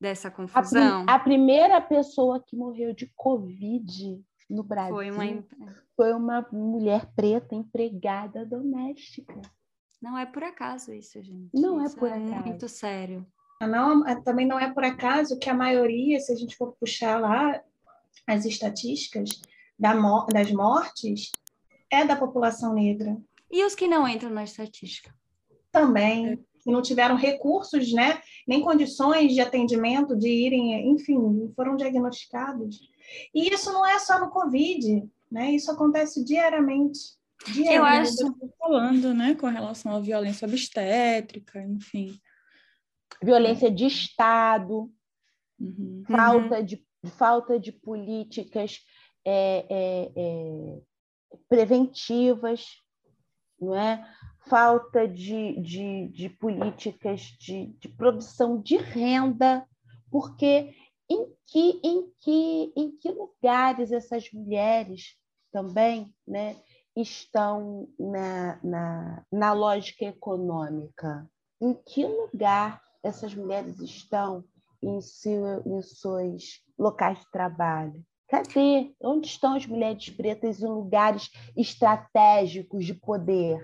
[0.00, 1.04] dessa confusão?
[1.08, 5.44] A, a primeira pessoa que morreu de Covid no Brasil foi uma,
[5.96, 9.40] foi uma mulher preta empregada doméstica.
[10.00, 11.50] Não é por acaso isso, gente.
[11.52, 12.46] Não é isso é por é acaso.
[12.46, 13.26] muito sério.
[13.60, 16.76] Ah, não, é, também não é por acaso que a maioria, se a gente for
[16.78, 17.60] puxar lá
[18.26, 19.30] as estatísticas
[19.78, 19.94] da,
[20.32, 21.30] das mortes,
[21.90, 23.16] é da população negra.
[23.50, 25.14] E os que não entram na estatística?
[25.72, 32.80] Também, que não tiveram recursos, né, nem condições de atendimento, de irem, enfim, foram diagnosticados.
[33.34, 35.52] E isso não é só no Covid, né?
[35.52, 36.98] Isso acontece diariamente.
[37.46, 38.20] diariamente.
[38.20, 38.52] Eu acho.
[38.58, 42.18] Falando, né, com relação à violência obstétrica, enfim.
[43.22, 44.90] Violência de Estado,
[45.58, 46.02] uhum.
[46.06, 46.84] falta, de,
[47.16, 48.80] falta de políticas
[49.24, 50.80] é, é, é,
[51.48, 52.66] preventivas,
[53.60, 54.04] não é?
[54.48, 59.66] falta de, de, de políticas de, de produção de renda,
[60.10, 60.74] porque
[61.10, 65.16] em que, em que, em que lugares essas mulheres
[65.52, 66.56] também né,
[66.96, 71.28] estão na, na, na lógica econômica?
[71.60, 74.44] Em que lugar essas mulheres estão
[74.82, 78.04] em, seu, em seus locais de trabalho?
[78.28, 78.92] Cadê?
[79.00, 83.58] Onde estão as mulheres pretas em lugares estratégicos de poder?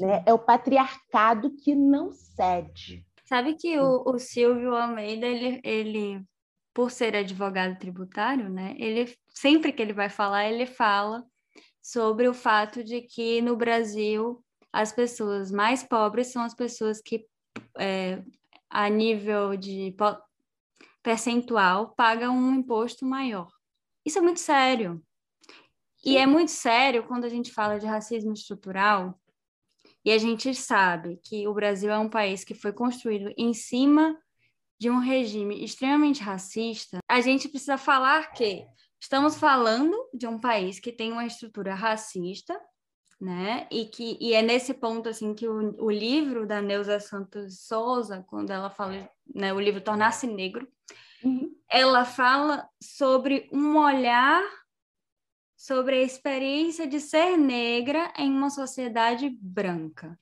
[0.00, 0.24] Né?
[0.26, 3.06] É o patriarcado que não cede.
[3.24, 6.24] Sabe que o, o Silvio Almeida, ele, ele,
[6.72, 11.24] por ser advogado tributário, né, ele sempre que ele vai falar, ele fala
[11.82, 14.42] sobre o fato de que no Brasil
[14.72, 17.26] as pessoas mais pobres são as pessoas que,
[17.78, 18.22] é,
[18.68, 19.94] a nível de
[21.04, 23.52] percentual, pagam um imposto maior.
[24.04, 25.04] Isso é muito sério.
[26.04, 29.18] E é muito sério quando a gente fala de racismo estrutural,
[30.04, 34.18] e a gente sabe que o Brasil é um país que foi construído em cima
[34.78, 36.98] de um regime extremamente racista.
[37.08, 38.66] A gente precisa falar que
[39.00, 42.58] estamos falando de um país que tem uma estrutura racista,
[43.18, 43.66] né?
[43.70, 48.22] E que e é nesse ponto assim que o, o livro da Neuza Santos Souza,
[48.28, 50.68] quando ela fala, né, o livro Tornar-se Negro,
[51.24, 51.54] uhum.
[51.68, 54.42] ela fala sobre um olhar
[55.64, 60.18] sobre a experiência de ser negra em uma sociedade branca.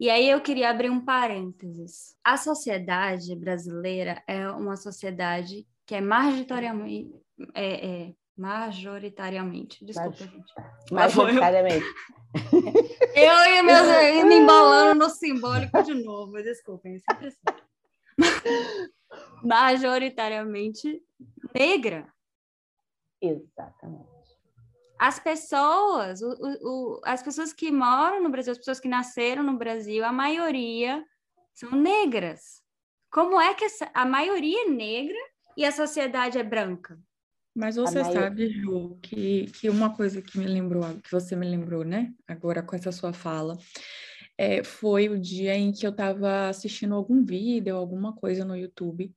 [0.00, 2.16] E aí eu queria abrir um parênteses.
[2.24, 7.14] A sociedade brasileira é uma sociedade que é majoritariamente,
[7.54, 10.54] é, é, majoritariamente, desculpa, Mas, gente.
[10.90, 11.86] Majoritariamente.
[13.14, 17.38] Eu e meus me embolando no simbólico de novo, desculpem, sempre assim.
[19.42, 21.02] Majoritariamente
[21.54, 22.12] negra.
[23.20, 24.16] Exatamente
[24.98, 29.56] as pessoas, o, o, as pessoas que moram no Brasil, as pessoas que nasceram no
[29.56, 31.04] Brasil, a maioria
[31.54, 32.62] são negras.
[33.10, 35.18] Como é que essa, a maioria é negra
[35.56, 36.98] e a sociedade é branca?
[37.54, 41.84] Mas você sabe, Ju, que, que uma coisa que me lembrou, que você me lembrou,
[41.84, 42.12] né?
[42.28, 43.56] Agora com essa sua fala,
[44.38, 49.12] é, foi o dia em que eu estava assistindo algum vídeo, alguma coisa no YouTube,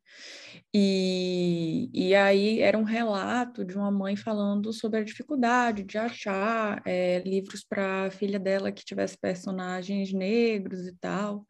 [0.73, 6.81] e, e aí era um relato de uma mãe falando sobre a dificuldade de achar
[6.85, 11.45] é, livros para a filha dela que tivesse personagens negros e tal.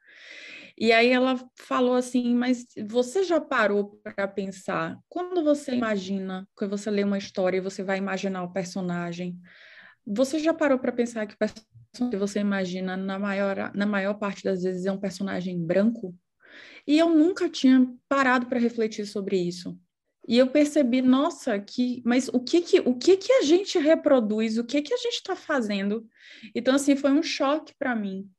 [0.82, 6.72] E aí ela falou assim, mas você já parou para pensar, quando você imagina, quando
[6.72, 9.38] você lê uma história e você vai imaginar o personagem,
[10.07, 11.38] você já parou para pensar que o
[11.92, 16.16] que você imagina, na maior, na maior parte das vezes, é um personagem branco.
[16.86, 19.78] E eu nunca tinha parado para refletir sobre isso.
[20.28, 24.58] E eu percebi, nossa, que, mas o que que, o que que a gente reproduz,
[24.58, 26.06] o que que a gente está fazendo?
[26.54, 28.30] Então, assim, foi um choque para mim,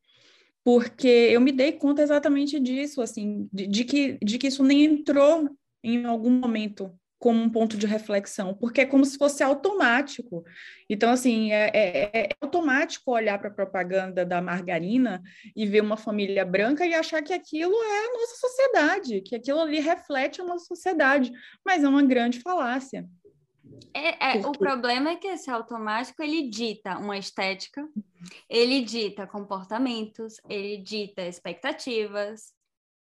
[0.62, 4.84] porque eu me dei conta exatamente disso, assim, de, de, que, de que isso nem
[4.84, 5.50] entrou
[5.82, 10.42] em algum momento como um ponto de reflexão, porque é como se fosse automático.
[10.88, 15.22] Então, assim, é, é, é automático olhar para a propaganda da margarina
[15.54, 19.60] e ver uma família branca e achar que aquilo é a nossa sociedade, que aquilo
[19.60, 21.30] ali reflete a nossa sociedade,
[21.64, 23.06] mas é uma grande falácia.
[23.92, 27.86] É, é, o problema é que esse automático ele dita uma estética,
[28.48, 32.54] ele dita comportamentos, ele dita expectativas,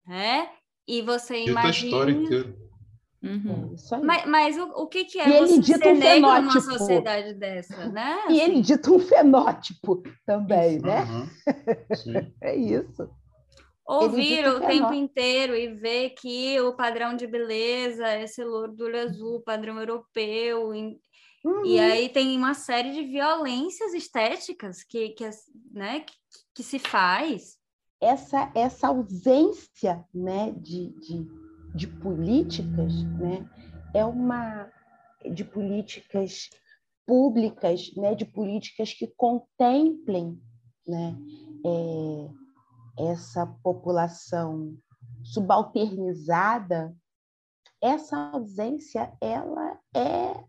[0.06, 0.50] né?
[0.86, 1.68] E você dita imagina.
[1.68, 2.67] a história inteira
[3.22, 3.74] Uhum.
[3.92, 6.42] É mas, mas o, o que, que é e você ser um negro fenótipo.
[6.42, 8.16] numa sociedade dessa, né?
[8.28, 10.86] E ele dita um fenótipo também, isso.
[10.86, 11.04] né?
[11.04, 12.32] Uhum.
[12.40, 13.10] é isso.
[13.84, 18.84] Ouvir o tempo inteiro e ver que o padrão de beleza é esse louro do
[18.84, 20.68] olho azul, padrão europeu.
[20.68, 21.64] Uhum.
[21.64, 25.28] E aí tem uma série de violências estéticas que, que,
[25.72, 26.14] né, que,
[26.56, 27.56] que se faz.
[28.00, 31.26] Essa, essa ausência né, de, de
[31.74, 33.48] de políticas, né,
[33.94, 34.70] é uma
[35.32, 36.48] de políticas
[37.06, 40.40] públicas, né, de políticas que contemplem,
[40.86, 41.16] né,
[41.64, 44.76] é, essa população
[45.22, 46.94] subalternizada,
[47.80, 50.44] essa ausência ela é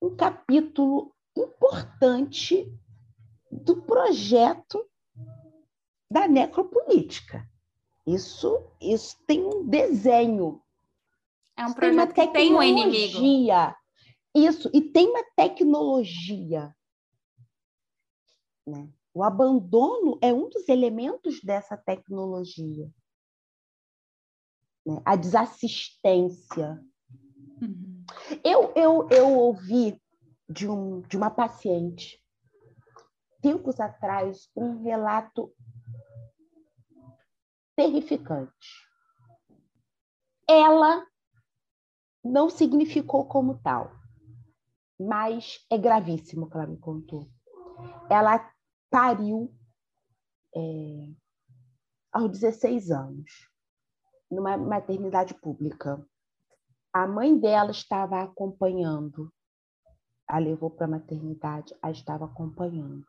[0.00, 2.72] um capítulo importante
[3.50, 4.84] do projeto
[6.10, 7.46] da necropolítica.
[8.08, 10.62] Isso, isso tem um desenho.
[11.54, 13.18] É um projeto tem que tem um inimigo.
[14.34, 16.74] Isso, e tem uma tecnologia.
[18.66, 18.88] Né?
[19.12, 22.90] O abandono é um dos elementos dessa tecnologia.
[24.86, 25.02] Né?
[25.04, 26.82] A desassistência.
[27.60, 28.04] Uhum.
[28.42, 30.00] Eu, eu, eu ouvi
[30.48, 32.22] de, um, de uma paciente,
[33.42, 35.52] tempos atrás, um relato
[37.78, 38.88] terrificante.
[40.50, 41.06] Ela
[42.24, 43.92] não significou como tal,
[44.98, 47.30] mas é gravíssimo o que ela me contou.
[48.10, 48.52] Ela
[48.90, 49.54] pariu
[50.56, 50.60] é,
[52.12, 53.48] aos 16 anos,
[54.28, 56.04] numa maternidade pública.
[56.92, 59.32] A mãe dela estava acompanhando,
[60.26, 63.06] a levou para a maternidade, a estava acompanhando.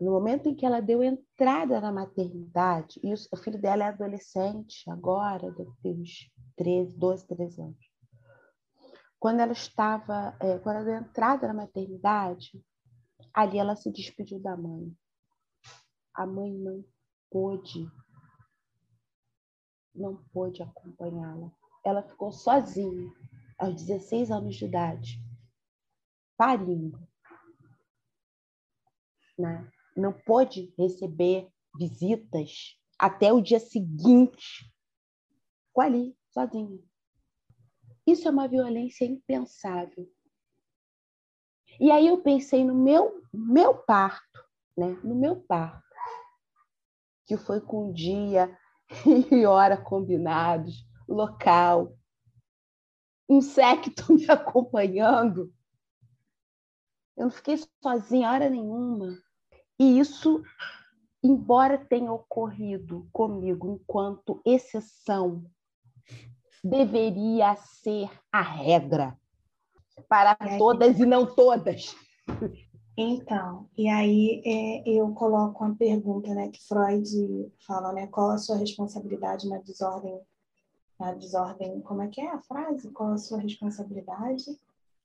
[0.00, 4.88] No momento em que ela deu entrada na maternidade, e o filho dela é adolescente
[4.88, 7.90] agora, deve ter uns 13, 12, 13 anos.
[9.18, 12.64] Quando ela estava, é, quando ela deu entrada na maternidade,
[13.34, 14.96] ali ela se despediu da mãe.
[16.14, 16.84] A mãe não
[17.28, 17.90] pôde,
[19.92, 21.50] não pôde acompanhá-la.
[21.84, 23.12] Ela ficou sozinha,
[23.58, 25.20] aos 16 anos de idade,
[26.36, 26.96] parindo.
[29.36, 29.68] Né?
[29.98, 34.72] Não pôde receber visitas até o dia seguinte,
[35.66, 36.78] ficou ali, sozinha.
[38.06, 40.10] Isso é uma violência impensável.
[41.80, 44.44] E aí eu pensei no meu, meu parto,
[44.76, 44.98] né?
[45.04, 45.86] no meu parto,
[47.26, 48.56] que foi com dia
[49.30, 51.96] e hora combinados, local,
[53.28, 55.52] um secto me acompanhando.
[57.16, 59.16] Eu não fiquei sozinha hora nenhuma.
[59.78, 60.42] E isso,
[61.22, 65.44] embora tenha ocorrido comigo enquanto exceção,
[66.64, 69.16] deveria ser a regra
[70.08, 71.94] para todas e não todas.
[72.96, 78.38] Então, e aí é, eu coloco uma pergunta, né, que Freud fala, né, qual a
[78.38, 80.20] sua responsabilidade na desordem,
[80.98, 82.90] na desordem, como é que é a frase?
[82.90, 84.44] Qual a sua responsabilidade?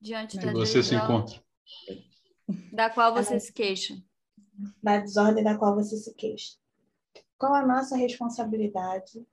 [0.02, 1.40] Diante da você se encontra.
[2.74, 3.96] Da qual você se queixa
[4.82, 6.58] da desordem da qual você se queixa.
[7.38, 9.26] Qual a nossa responsabilidade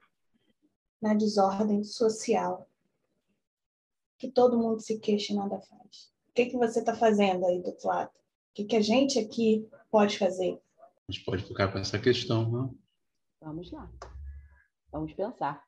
[1.00, 2.68] na desordem social
[4.18, 6.12] que todo mundo se queixa e nada faz?
[6.28, 8.10] O que, que você está fazendo aí do outro lado?
[8.10, 10.60] O que, que a gente aqui pode fazer?
[11.08, 12.74] A gente pode ficar com essa questão, não?
[13.40, 13.90] Vamos lá.
[14.92, 15.64] Vamos pensar.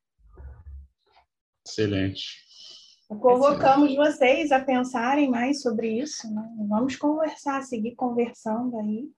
[1.67, 2.43] Excelente.
[3.09, 6.33] Convocamos vocês a pensarem mais sobre isso.
[6.33, 6.43] Né?
[6.69, 9.11] Vamos conversar, seguir conversando aí.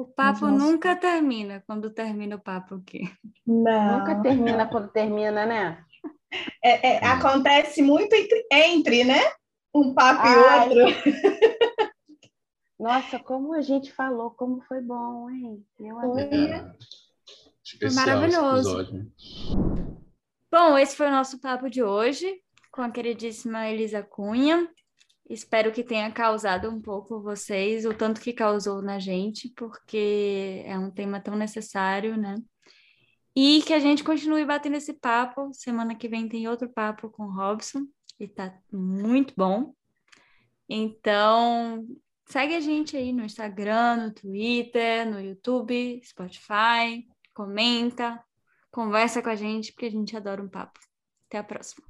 [0.00, 0.64] O papo Nossa.
[0.64, 1.62] nunca termina.
[1.66, 3.02] Quando termina o papo, o quê?
[3.46, 3.98] Não.
[3.98, 5.84] Nunca termina quando termina, né?
[6.64, 9.20] É, é, acontece muito entre, entre, né?
[9.74, 10.72] Um papo Ai.
[10.72, 11.02] e outro.
[12.80, 15.62] Nossa, como a gente falou, como foi bom, hein?
[15.78, 16.46] Eu adorei.
[16.46, 16.72] É.
[17.62, 19.06] Especial maravilhoso.
[20.50, 22.40] Bom, esse foi o nosso papo de hoje
[22.72, 24.66] com a queridíssima Elisa Cunha.
[25.30, 30.76] Espero que tenha causado um pouco vocês, o tanto que causou na gente, porque é
[30.76, 32.36] um tema tão necessário, né?
[33.34, 35.52] E que a gente continue batendo esse papo.
[35.52, 37.86] Semana que vem tem outro papo com o Robson,
[38.18, 39.72] e tá muito bom.
[40.68, 41.86] Então,
[42.26, 48.20] segue a gente aí no Instagram, no Twitter, no YouTube, Spotify, comenta,
[48.72, 50.80] conversa com a gente, porque a gente adora um papo.
[51.28, 51.89] Até a próxima.